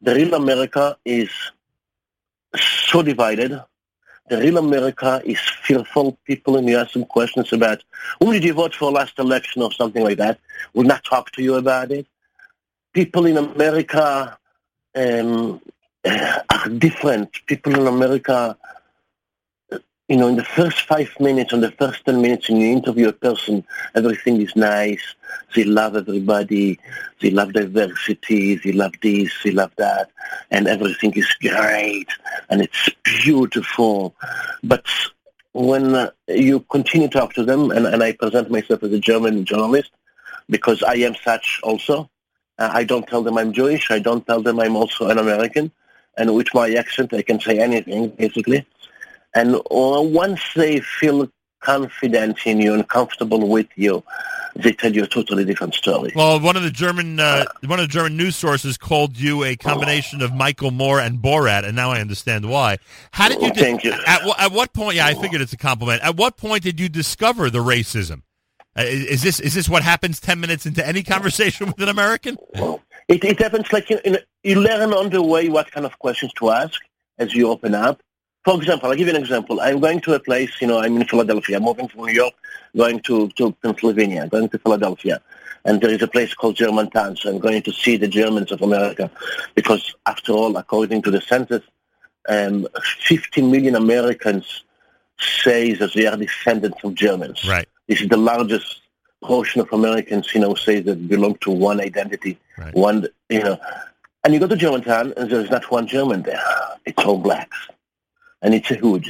[0.00, 1.30] The real America is
[2.56, 3.60] so divided.
[4.28, 6.18] The real America is fearful.
[6.24, 7.82] People, and you ask them questions about
[8.20, 10.38] who did you vote for last election or something like that,
[10.74, 12.06] will not talk to you about it.
[12.92, 14.38] People in America
[14.94, 15.60] um,
[16.04, 17.30] are different.
[17.46, 18.56] People in America,
[20.08, 23.08] you know, in the first five minutes, in the first ten minutes, when you interview
[23.08, 25.14] a person, everything is nice.
[25.54, 26.78] They love everybody.
[27.20, 28.56] They love diversity.
[28.56, 29.32] They love this.
[29.42, 30.10] They love that.
[30.50, 32.08] And everything is great.
[32.50, 34.14] And it's beautiful.
[34.62, 34.86] But
[35.52, 38.98] when uh, you continue to talk to them, and, and I present myself as a
[38.98, 39.92] German journalist,
[40.48, 42.10] because I am such also,
[42.58, 43.90] uh, I don't tell them I'm Jewish.
[43.90, 45.70] I don't tell them I'm also an American.
[46.18, 48.66] And with my accent, I can say anything, basically.
[49.34, 51.28] And once they feel
[51.60, 54.02] confident in you and comfortable with you,
[54.54, 56.12] they tell you a totally different story.
[56.14, 59.56] Well, one of the German uh, one of the German news sources called you a
[59.56, 62.78] combination of Michael Moore and Borat, and now I understand why.
[63.12, 63.44] How did you?
[63.44, 63.92] Well, thank you.
[64.06, 64.96] At, at what point?
[64.96, 66.02] Yeah, I figured it's a compliment.
[66.02, 68.22] At what point did you discover the racism?
[68.76, 71.88] Uh, is, is this is this what happens ten minutes into any conversation with an
[71.88, 72.36] American?
[73.08, 74.00] It, it happens like you,
[74.42, 76.80] you learn on the way what kind of questions to ask
[77.18, 78.00] as you open up.
[78.44, 79.60] For example, I'll give you an example.
[79.60, 81.58] I'm going to a place, you know, I'm in Philadelphia.
[81.58, 82.34] I'm moving from New York,
[82.76, 85.20] going to, to Pennsylvania, going to Philadelphia.
[85.64, 88.60] And there is a place called Germantown, so I'm going to see the Germans of
[88.62, 89.10] America.
[89.54, 91.62] Because after all, according to the census,
[92.28, 92.66] um,
[93.00, 94.64] 50 million Americans
[95.20, 97.46] say that they are descendants of Germans.
[97.48, 97.68] Right.
[97.86, 98.80] This is the largest
[99.22, 102.74] portion of Americans, you know, say that belong to one identity, Right.
[102.74, 103.58] one, you know.
[104.24, 106.42] And you go to Germantown, and there's not one German there.
[106.86, 107.56] It's all blacks.
[108.42, 109.06] And it's a hood.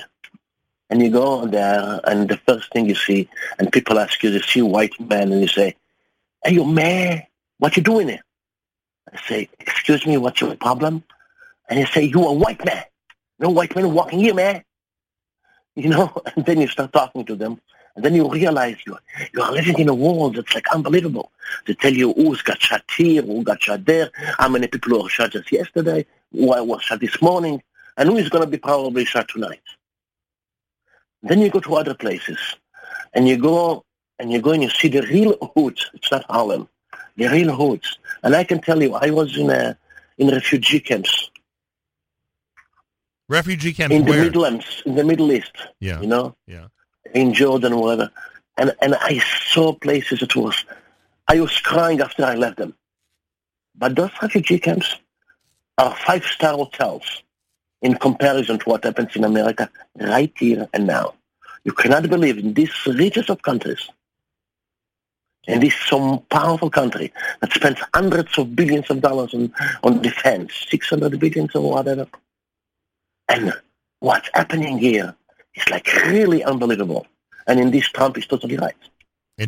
[0.91, 3.29] And you go there, and the first thing you see,
[3.59, 5.75] and people ask you, they see a white man, and you say,
[6.45, 7.23] hey, you man,
[7.59, 8.23] what you doing here?
[9.11, 11.03] I say, excuse me, what's your problem?
[11.69, 12.85] And they say, you a white man.
[13.39, 14.63] No white man walking here, man.
[15.75, 17.61] You know, and then you start talking to them,
[17.97, 18.97] and then you realize you
[19.33, 21.33] you are living in a world that's like unbelievable.
[21.67, 25.09] They tell you who's got shot here, who got shot there, how many people were
[25.09, 27.63] shot just yesterday, who was shot this morning,
[27.97, 29.63] and who is going to be probably shot tonight.
[31.23, 32.39] Then you go to other places,
[33.15, 33.85] and you go
[34.19, 35.91] and you go and you see the real hoods.
[35.95, 36.69] It's not Harlem,
[37.17, 37.99] the real hoods.
[38.23, 39.77] And I can tell you, I was in a
[40.19, 41.31] in refugee camps
[43.29, 44.57] Refugee camps in the where?
[44.59, 45.57] East, in the Middle East.
[45.81, 46.01] Yeah.
[46.01, 46.67] You know, Yeah.
[47.15, 48.11] in Jordan, wherever.
[48.59, 50.65] And and I saw places that was,
[51.29, 52.75] I was crying after I left them.
[53.75, 54.97] But those refugee camps
[55.79, 57.23] are five-star hotels
[57.83, 59.69] in comparison to what happens in America
[60.01, 61.15] right here and now.
[61.65, 63.89] You cannot believe in this richest of countries,
[65.47, 69.53] in this some powerful country that spends hundreds of billions of dollars on,
[69.83, 72.07] on defense, 600 billions or whatever.
[73.29, 73.53] And
[74.01, 75.15] what's happening here
[75.55, 77.07] is like really unbelievable.
[77.47, 78.77] And in this, Trump is totally right.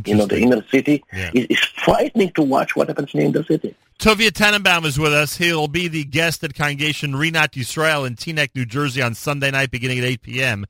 [0.05, 1.31] You know, the inner city Yeah.
[1.35, 3.75] is, is frightening to watch what happens in the inner city.
[4.05, 5.39] Tuvia Tenenbom is with us.
[5.39, 9.71] He'll be the guest at Congregation Rinat Yisrael in Teaneck, New Jersey on Sunday night
[9.71, 10.67] beginning at 8 p.m.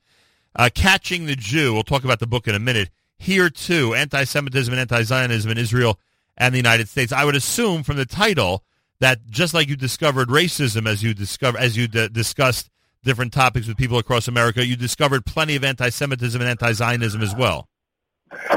[0.55, 1.73] Uh, Catching the Jew.
[1.73, 2.91] We'll talk about the book in a minute.
[3.17, 5.99] Here, too, anti-Semitism and anti-Zionism in Israel
[6.37, 7.11] and the United States.
[7.11, 8.63] I would assume from the title
[9.01, 12.69] that just like you discovered racism as you discover as you d- discussed
[13.03, 17.67] different topics with people across America, you discovered plenty of anti-Semitism and anti-Zionism as well.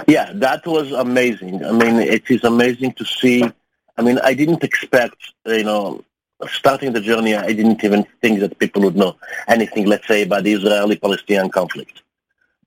[0.06, 1.64] Yeah, that was amazing.
[1.64, 3.42] I mean, it is amazing to see.
[3.98, 6.04] I mean, I didn't expect, you know,
[6.46, 9.16] starting the journey, I didn't even think that people would know
[9.48, 12.02] anything, let's say, about the Israeli-Palestinian conflict.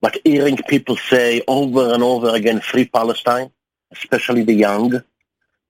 [0.01, 3.49] But hearing people say over and over again, free Palestine,
[3.91, 5.01] especially the young,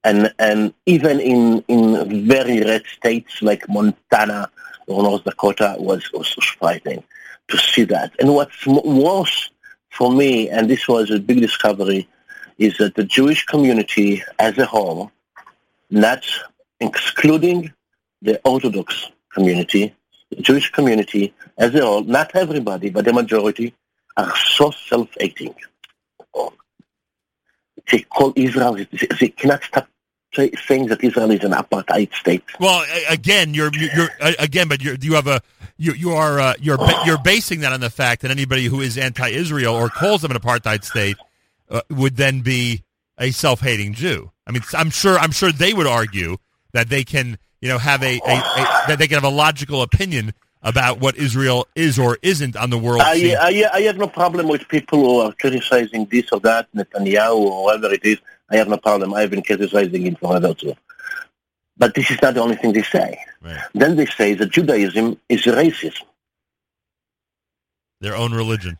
[0.03, 4.49] and and even in in very red states like Montana
[4.87, 7.03] or North Dakota was was frightening
[7.49, 8.13] to see that.
[8.19, 9.51] And what's worse
[9.89, 12.07] for me, and this was a big discovery,
[12.57, 15.11] is that the Jewish community as a whole,
[15.91, 16.25] not
[16.79, 17.71] excluding
[18.21, 19.93] the Orthodox community,
[20.29, 23.73] the Jewish community as a whole, not everybody, but the majority,
[24.17, 25.53] are so self-hating.
[27.91, 28.77] They call Israel,
[29.19, 29.87] they cannot stop
[30.33, 32.43] saying that Israel is an apartheid state.
[32.59, 35.41] Well, again, you're you're again, but you're, you have a
[35.77, 38.97] you you are uh, you're you're basing that on the fact that anybody who is
[38.97, 41.17] anti-Israel or calls them an apartheid state
[41.69, 42.83] uh, would then be
[43.17, 44.31] a self-hating Jew.
[44.51, 46.35] I mean, I'm sure I'm sure they would argue
[46.73, 49.81] that they can you know have a, a, a that they can have a logical
[49.81, 53.37] opinion about what Israel is or isn't on the world scene.
[53.37, 57.35] I, I, I have no problem with people who are criticizing this or that, Netanyahu
[57.35, 58.17] or whoever it is.
[58.49, 59.13] I have no problem.
[59.13, 60.73] I've been criticizing him forever too.
[61.77, 63.23] But this is not the only thing they say.
[63.41, 63.63] Right.
[63.73, 66.03] Then they say that Judaism is racism,
[68.01, 68.77] Their own religion,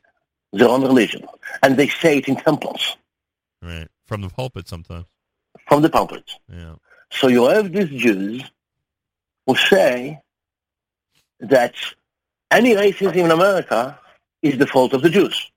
[0.51, 1.25] their own religion.
[1.63, 2.97] And they say it in temples
[3.61, 3.87] right?
[4.05, 5.05] From the pulpit sometimes.
[5.71, 6.29] From the pulpit.
[6.49, 6.75] Yeah.
[7.11, 8.43] So you have these Jews
[9.47, 10.19] who say
[11.39, 11.75] that
[12.51, 13.97] any racism in America
[14.41, 15.49] is the fault of the Jews.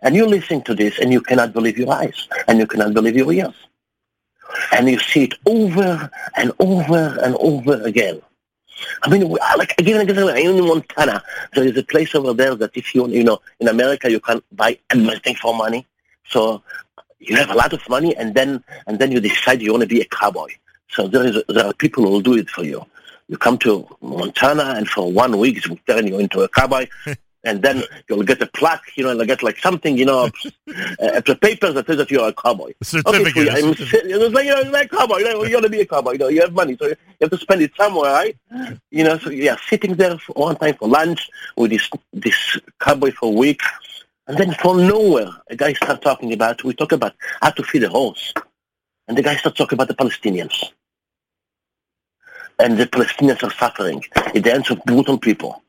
[0.00, 3.16] And you listen to this and you cannot believe your eyes and you cannot believe
[3.16, 3.54] your ears.
[4.72, 8.22] And you see it over and over and over again.
[9.02, 11.22] I mean, we- like again and again, in Montana,
[11.52, 14.42] there is a place over there that if you, you know, in America, you can
[14.52, 15.86] buy everything for money.
[16.34, 16.62] So
[17.22, 19.88] you have a lot of money, and then and then you decide you want to
[19.88, 20.48] be a cowboy.
[20.90, 22.84] So there is there are people who will do it for you.
[23.28, 26.86] You come to Montana, and for one week, they will turn you into a cowboy,
[27.44, 28.82] and then you'll get a plaque.
[28.96, 30.28] You know, you'll get like something, you know,
[31.00, 32.72] a, a paper that says that you're a cowboy.
[32.80, 33.48] A certificate.
[33.48, 35.18] Okay, so I'm, it's like, you like a cowboy.
[35.18, 36.12] You, know, you want to be a cowboy.
[36.12, 38.36] You know, you have money, so you have to spend it somewhere, right?
[38.90, 43.12] You know, so yeah, sitting there for one time for lunch with this this cowboy
[43.12, 43.62] for a week,
[44.26, 46.62] and then from nowhere, a guy starts talking about.
[46.64, 48.32] We talk about how to feed a horse,
[49.08, 50.54] and the guy starts talking about the Palestinians,
[52.58, 55.62] and the Palestinians are suffering at the hands of brutal people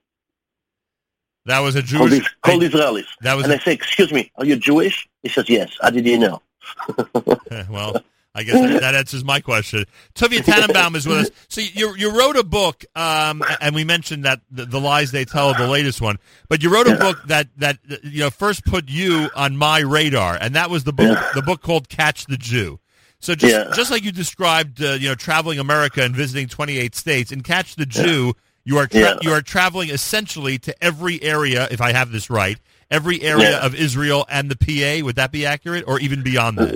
[1.45, 2.21] That was a called, Jewish.
[2.23, 3.07] Is- called Israelis.
[3.21, 5.89] that was and a- I say, "Excuse me, are you Jewish?" He says, "Yes." How
[5.89, 6.41] did you know?
[7.69, 8.01] well,
[8.35, 9.85] I guess that, that answers my question.
[10.15, 11.31] Tuvia Tenenbom is with us.
[11.49, 15.23] So you you wrote a book, um, and we mentioned that the, the lies they
[15.25, 16.17] tell, the latest one.
[16.49, 20.35] But you wrote a book that that you know first put you on my radar,
[20.41, 22.79] and that was the book the book called Catch the Jew.
[23.19, 23.71] So just Yeah.
[23.75, 27.75] just like you described, uh, you know, traveling America and visiting 28 states, and Catch
[27.75, 28.33] the Jew,
[28.65, 29.15] you are tra- Yeah.
[29.21, 32.57] you are traveling essentially to every area, if I have this right,
[32.89, 33.65] every area Yeah.
[33.65, 35.03] of Israel and the PA.
[35.05, 36.73] Would that be accurate, or even beyond that?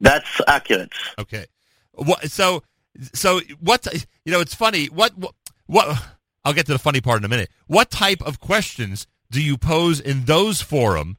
[0.00, 0.92] That's accurate.
[1.18, 1.46] Okay.
[1.92, 2.62] What, so,
[3.14, 3.86] so what,
[4.24, 4.86] you know, it's funny.
[4.86, 5.34] What, what,
[5.66, 6.02] what,
[6.44, 7.50] I'll get to the funny part in a minute.
[7.66, 11.16] What type of questions do you pose in those forum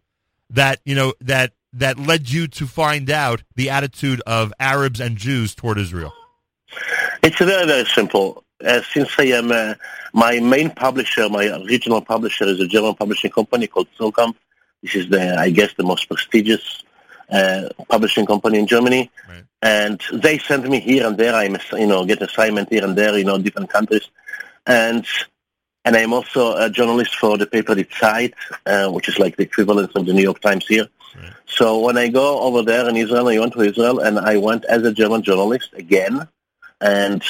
[0.50, 5.18] that, you know, that, that led you to find out the attitude of Arabs and
[5.18, 6.14] Jews toward Israel?
[7.24, 8.44] It's very, very simple.
[8.64, 9.76] Uh, since I am uh,
[10.14, 14.36] my main publisher, my regional publisher is a German publishing company called Suhrkamp.
[14.82, 16.84] This is the, I guess, the most prestigious
[17.32, 19.12] uh, publishing company in Germany.
[19.28, 19.44] Right.
[19.62, 21.36] And they send me here and there.
[21.36, 24.08] I'm, you know, get assignment here and there, you know, different countries.
[24.66, 25.06] And
[25.86, 28.34] and I'm also a journalist for the paper Die Zeit,
[28.66, 30.88] uh, which is like the equivalent of the New York Times here.
[31.16, 31.34] Right.
[31.46, 34.66] So when I go over there in Israel, I went to Israel, and I went
[34.66, 36.28] as a German journalist again.
[36.82, 37.24] And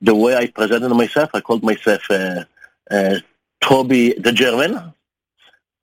[0.00, 2.44] the way I presented myself, I called myself uh,
[2.90, 3.16] uh,
[3.60, 4.94] Toby the German.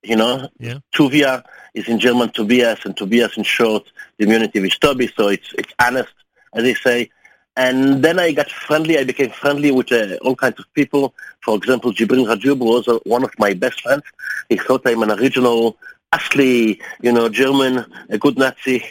[0.01, 0.79] You know, Yeah.
[0.95, 1.43] Tuvia
[1.73, 5.73] is in German Tobias, and Tobias in short, the diminutive is Toby, so it's it's
[5.79, 6.13] honest,
[6.53, 7.09] as they say.
[7.55, 8.97] And then I got friendly.
[8.97, 11.13] I became friendly with uh, all kinds of people.
[11.41, 14.03] For example, Jibril Rajoub was uh, one of my best friends.
[14.49, 15.77] He thought I'm an original,
[16.11, 18.83] asli, you know, German, a good Nazi.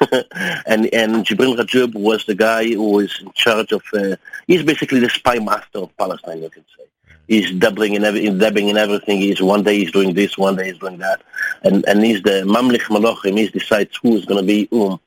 [0.66, 3.82] and and Jibril Rajoub was the guy who is in charge of.
[3.94, 4.16] Uh,
[4.46, 6.89] he's basically the spy master of Palestine, you can say.
[7.30, 9.20] He's dabbling in, every, dabbing in everything.
[9.20, 11.22] He's one day he's doing this, one day he's doing that,
[11.62, 13.38] and and he's the Mamlich Malachim.
[13.38, 14.98] He decides who is going to be whom,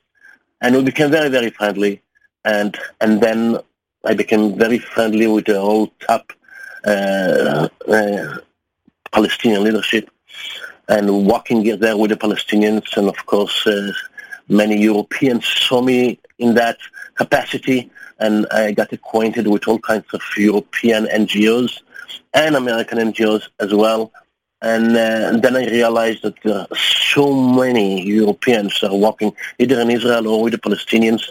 [0.62, 2.00] and we became very very friendly,
[2.42, 3.58] and and then
[4.06, 6.32] I became very friendly with the whole top
[6.86, 8.38] uh, uh,
[9.12, 10.08] Palestinian leadership,
[10.88, 13.92] and walking there with the Palestinians, and of course, uh,
[14.48, 16.78] many Europeans saw me in that
[17.16, 21.82] capacity, and I got acquainted with all kinds of European NGOs
[22.32, 24.12] and American NGOs as well.
[24.62, 29.78] And, uh, and then I realized that there are so many Europeans are working either
[29.80, 31.22] in Israel or with the Palestinians,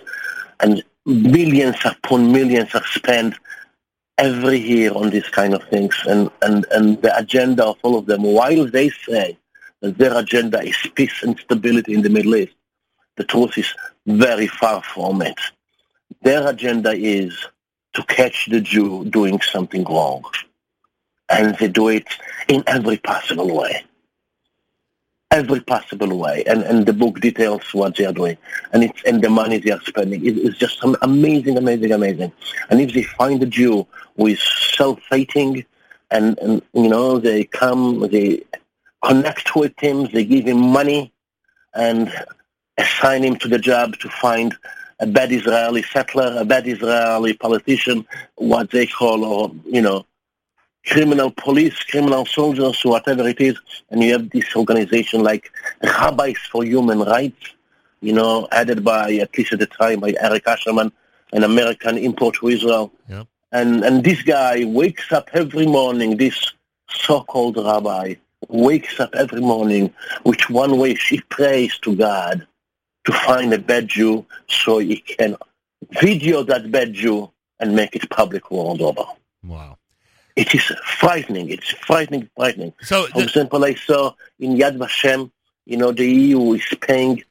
[0.59, 3.33] and millions upon millions are spent
[4.19, 5.95] every year on these kind of things.
[6.05, 9.35] And, and, and the agenda of all of them, while they say
[9.81, 12.53] that their agenda is peace and stability in the Middle East,
[13.17, 13.73] the truth is
[14.05, 15.39] very far from it.
[16.21, 17.47] Their agenda is
[17.93, 20.23] to catch the Jew doing something wrong
[21.33, 22.07] and they do it
[22.47, 23.83] in every possible way.
[25.31, 28.37] Every possible way, and and the book details what they are doing,
[28.71, 30.23] and it's and the money they are spending.
[30.23, 32.31] It, it's just amazing, amazing, amazing.
[32.69, 34.43] And if they find a Jew who is
[34.77, 35.65] self-hating,
[36.11, 38.43] and and you know they come, they
[39.03, 41.11] connect with him, they give him money,
[41.73, 42.13] and
[42.77, 44.55] assign him to the job to find
[44.99, 48.05] a bad Israeli settler, a bad Israeli politician,
[48.35, 50.05] what they call, or you know,
[50.85, 53.57] criminal police, criminal soldiers, whatever it is,
[53.89, 57.53] and you have this organization like Rabbis for Human Rights,
[58.01, 60.91] you know, added by, at least at the time, by Eric Ascherman,
[61.31, 62.91] an American import to Israel.
[63.09, 63.27] Yep.
[63.51, 66.53] And, and this guy wakes up every morning, this
[66.89, 68.15] so-called rabbi
[68.49, 71.09] wakes up every morning with one wish.
[71.09, 72.45] He prays to God
[73.05, 75.35] to find a bad Jew so he can
[76.01, 79.03] video that bad Jew and make it public world over.
[79.43, 79.77] Wow.
[80.35, 81.49] It is frightening.
[81.49, 82.73] It's frightening, frightening.
[82.81, 85.31] So For the- example, I saw in Yad Vashem,
[85.65, 87.23] you know, the EU is paying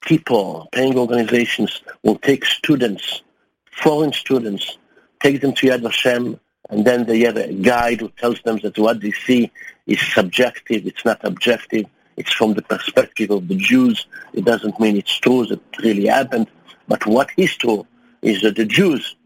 [0.00, 3.22] people, paying organizations will take students,
[3.70, 4.76] foreign students,
[5.20, 6.38] take them to Yad Vashem,
[6.70, 9.50] and then they have a guide who tells them that what they see
[9.86, 11.86] is subjective, it's not objective,
[12.16, 14.06] it's from the perspective of the Jews.
[14.32, 16.48] It doesn't mean it's true that it really happened,
[16.88, 17.86] but what is true
[18.20, 19.16] is that the Jews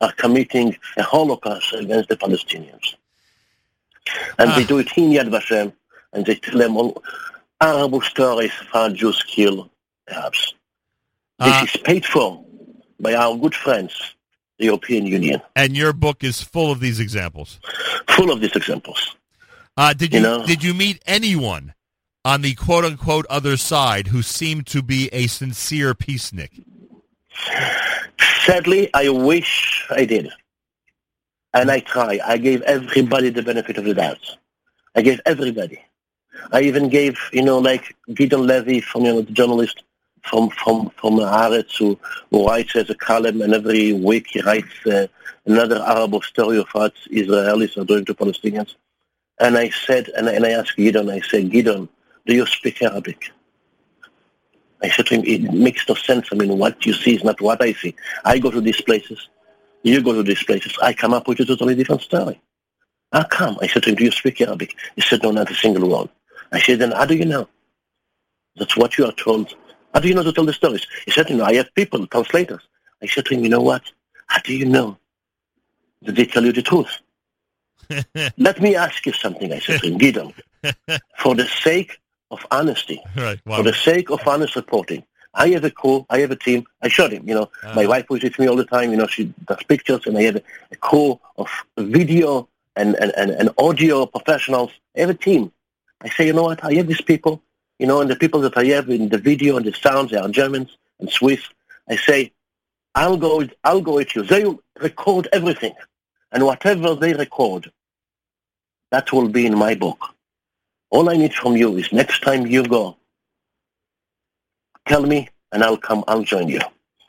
[0.00, 2.94] are committing a Holocaust against the Palestinians.
[4.38, 4.66] And they Ah.
[4.66, 5.72] do it in Yad Vashem,
[6.12, 7.02] and they tell them all
[7.60, 9.70] Arab stories of how Jews kill
[10.08, 10.54] Arabs.
[11.38, 12.44] This Uh, is paid for
[13.00, 13.92] by our good friends,
[14.58, 17.58] the European Union, and your book is full of these examples.
[18.08, 19.14] full of these examples.
[19.76, 21.74] Uh, did you, You know- did you meet anyone
[22.24, 26.64] on the quote unquote other side who seemed to be a sincere peacenik?
[28.44, 30.30] Sadly, I wish I did.
[31.54, 32.20] And I try.
[32.24, 34.36] I gave everybody the benefit of the doubt.
[34.94, 35.80] I gave everybody.
[36.52, 39.82] I even gave, you know, like Gideon Levy from, you know, the journalist
[40.22, 41.98] from, from, from Haaretz who,
[42.30, 45.06] who writes as a column and every week he writes uh,
[45.46, 48.74] another horrible story of what Israelis are doing to Palestinians.
[49.40, 51.88] And I said, and, and I asked Gideon, I said, Gideon,
[52.26, 53.30] do you speak Arabic?
[54.82, 56.28] I said to him, it makes no sense.
[56.30, 57.94] I mean, what you see is not what I see.
[58.24, 59.28] I go to these places.
[59.82, 60.76] You go to these places.
[60.82, 62.40] I come up with a totally different story.
[63.12, 63.58] How come?
[63.60, 64.74] I said to him, do you speak Arabic?
[64.94, 66.10] He said, no, not a single word.
[66.52, 67.48] I said, then how do you know?
[68.56, 69.54] That's what you are told.
[69.94, 70.86] How do you know to tell the stories?
[71.06, 72.62] He said, you know, I have people, translators.
[73.02, 73.82] I said to him, you know what?
[74.26, 74.98] How do you know
[76.02, 77.00] that they tell you the truth?
[78.38, 80.34] Let me ask you something, I said to him, Gideon.
[81.18, 81.98] For the sake
[82.30, 83.40] of honesty, Right.
[83.46, 83.56] Wow.
[83.58, 85.02] for the sake of honest reporting.
[85.34, 86.66] I have a crew, I have a team.
[86.82, 87.88] I showed him, you know, my Uh-huh.
[87.88, 90.36] wife was with me all the time, you know, she does pictures and I have
[90.36, 94.70] a, a crew of video and, and, and, and audio professionals.
[94.96, 95.52] I have a team.
[96.02, 97.42] I say, you know what, I have these people,
[97.78, 100.16] you know, and the people that I have in the video and the sounds, they
[100.16, 101.40] are Germans and Swiss.
[101.88, 102.32] I say,
[102.94, 104.22] I'll go, with- I'll go with you.
[104.22, 104.44] They
[104.80, 105.74] record everything.
[106.32, 107.70] And whatever they record,
[108.90, 110.00] that will be in my book.
[110.90, 112.96] All I need from you is next time you go,
[114.86, 116.60] tell me and I'll come, I'll join you.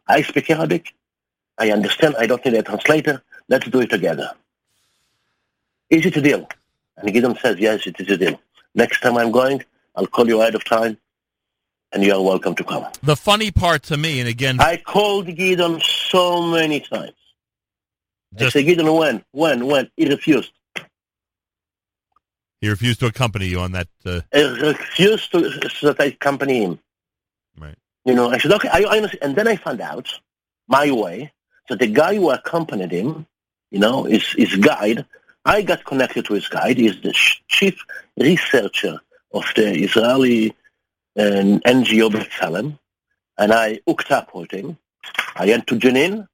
[0.08, 0.94] I speak Arabic.
[1.58, 2.16] I understand.
[2.18, 3.22] I don't need a translator.
[3.48, 4.32] Let's do it together.
[5.90, 6.48] Is it a deal?
[6.98, 8.40] And Gideon says, yes, it is a deal.
[8.76, 9.64] Next time I'm going,
[9.96, 10.98] I'll call you ahead of time
[11.92, 12.86] and you are welcome to come.
[13.02, 17.14] the funny part to me, and again, I called Gideon so many times.
[18.36, 19.24] I Just- said, Gideon, when?
[19.32, 19.66] When?
[19.66, 19.90] When?
[19.98, 20.52] He refused.
[22.62, 23.88] He refused to accompany you on that.
[24.06, 25.42] Uh, He refused to,
[25.84, 26.80] that I accompany him.
[27.58, 27.76] right.
[28.06, 29.24] You know, I said, okay, I, I understand.
[29.24, 30.08] And then I found out,
[30.68, 31.32] my way,
[31.68, 33.28] that the guy who accompanied him,
[33.72, 35.06] you know, his, his guide,
[35.46, 36.78] I got connected to his guide.
[36.78, 37.80] He's the sh- chief
[38.18, 39.00] researcher
[39.34, 40.52] of the Israeli
[41.18, 42.80] um, NGO B'Tselem.
[43.38, 44.78] And I hooked up with him.
[45.36, 46.28] I went to Jenin,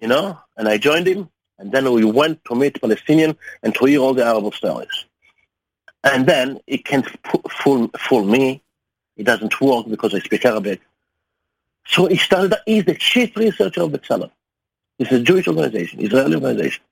[0.00, 1.28] you know, and I joined him.
[1.58, 5.04] And then we went to meet Palestinian and to hear all the Arab stories.
[6.06, 7.02] And then it can
[7.50, 8.62] fool, fool me.
[9.16, 10.80] It doesn't work because I speak Arabic.
[11.84, 14.30] So started, he's the chief researcher of B'Tselem.
[15.00, 16.82] It's a Jewish organization, Israeli organization.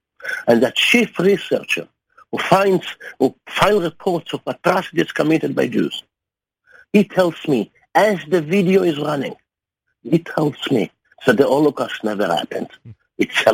[0.48, 1.86] And that chief researcher
[2.32, 2.86] who finds,
[3.20, 6.02] who files reports of atrocities committed by Jews,
[6.92, 9.36] he tells me, as the video is running,
[10.02, 10.90] he tells me
[11.24, 12.68] that the Holocaust never happened.
[12.82, 12.90] Hmm.
[13.18, 13.52] It's a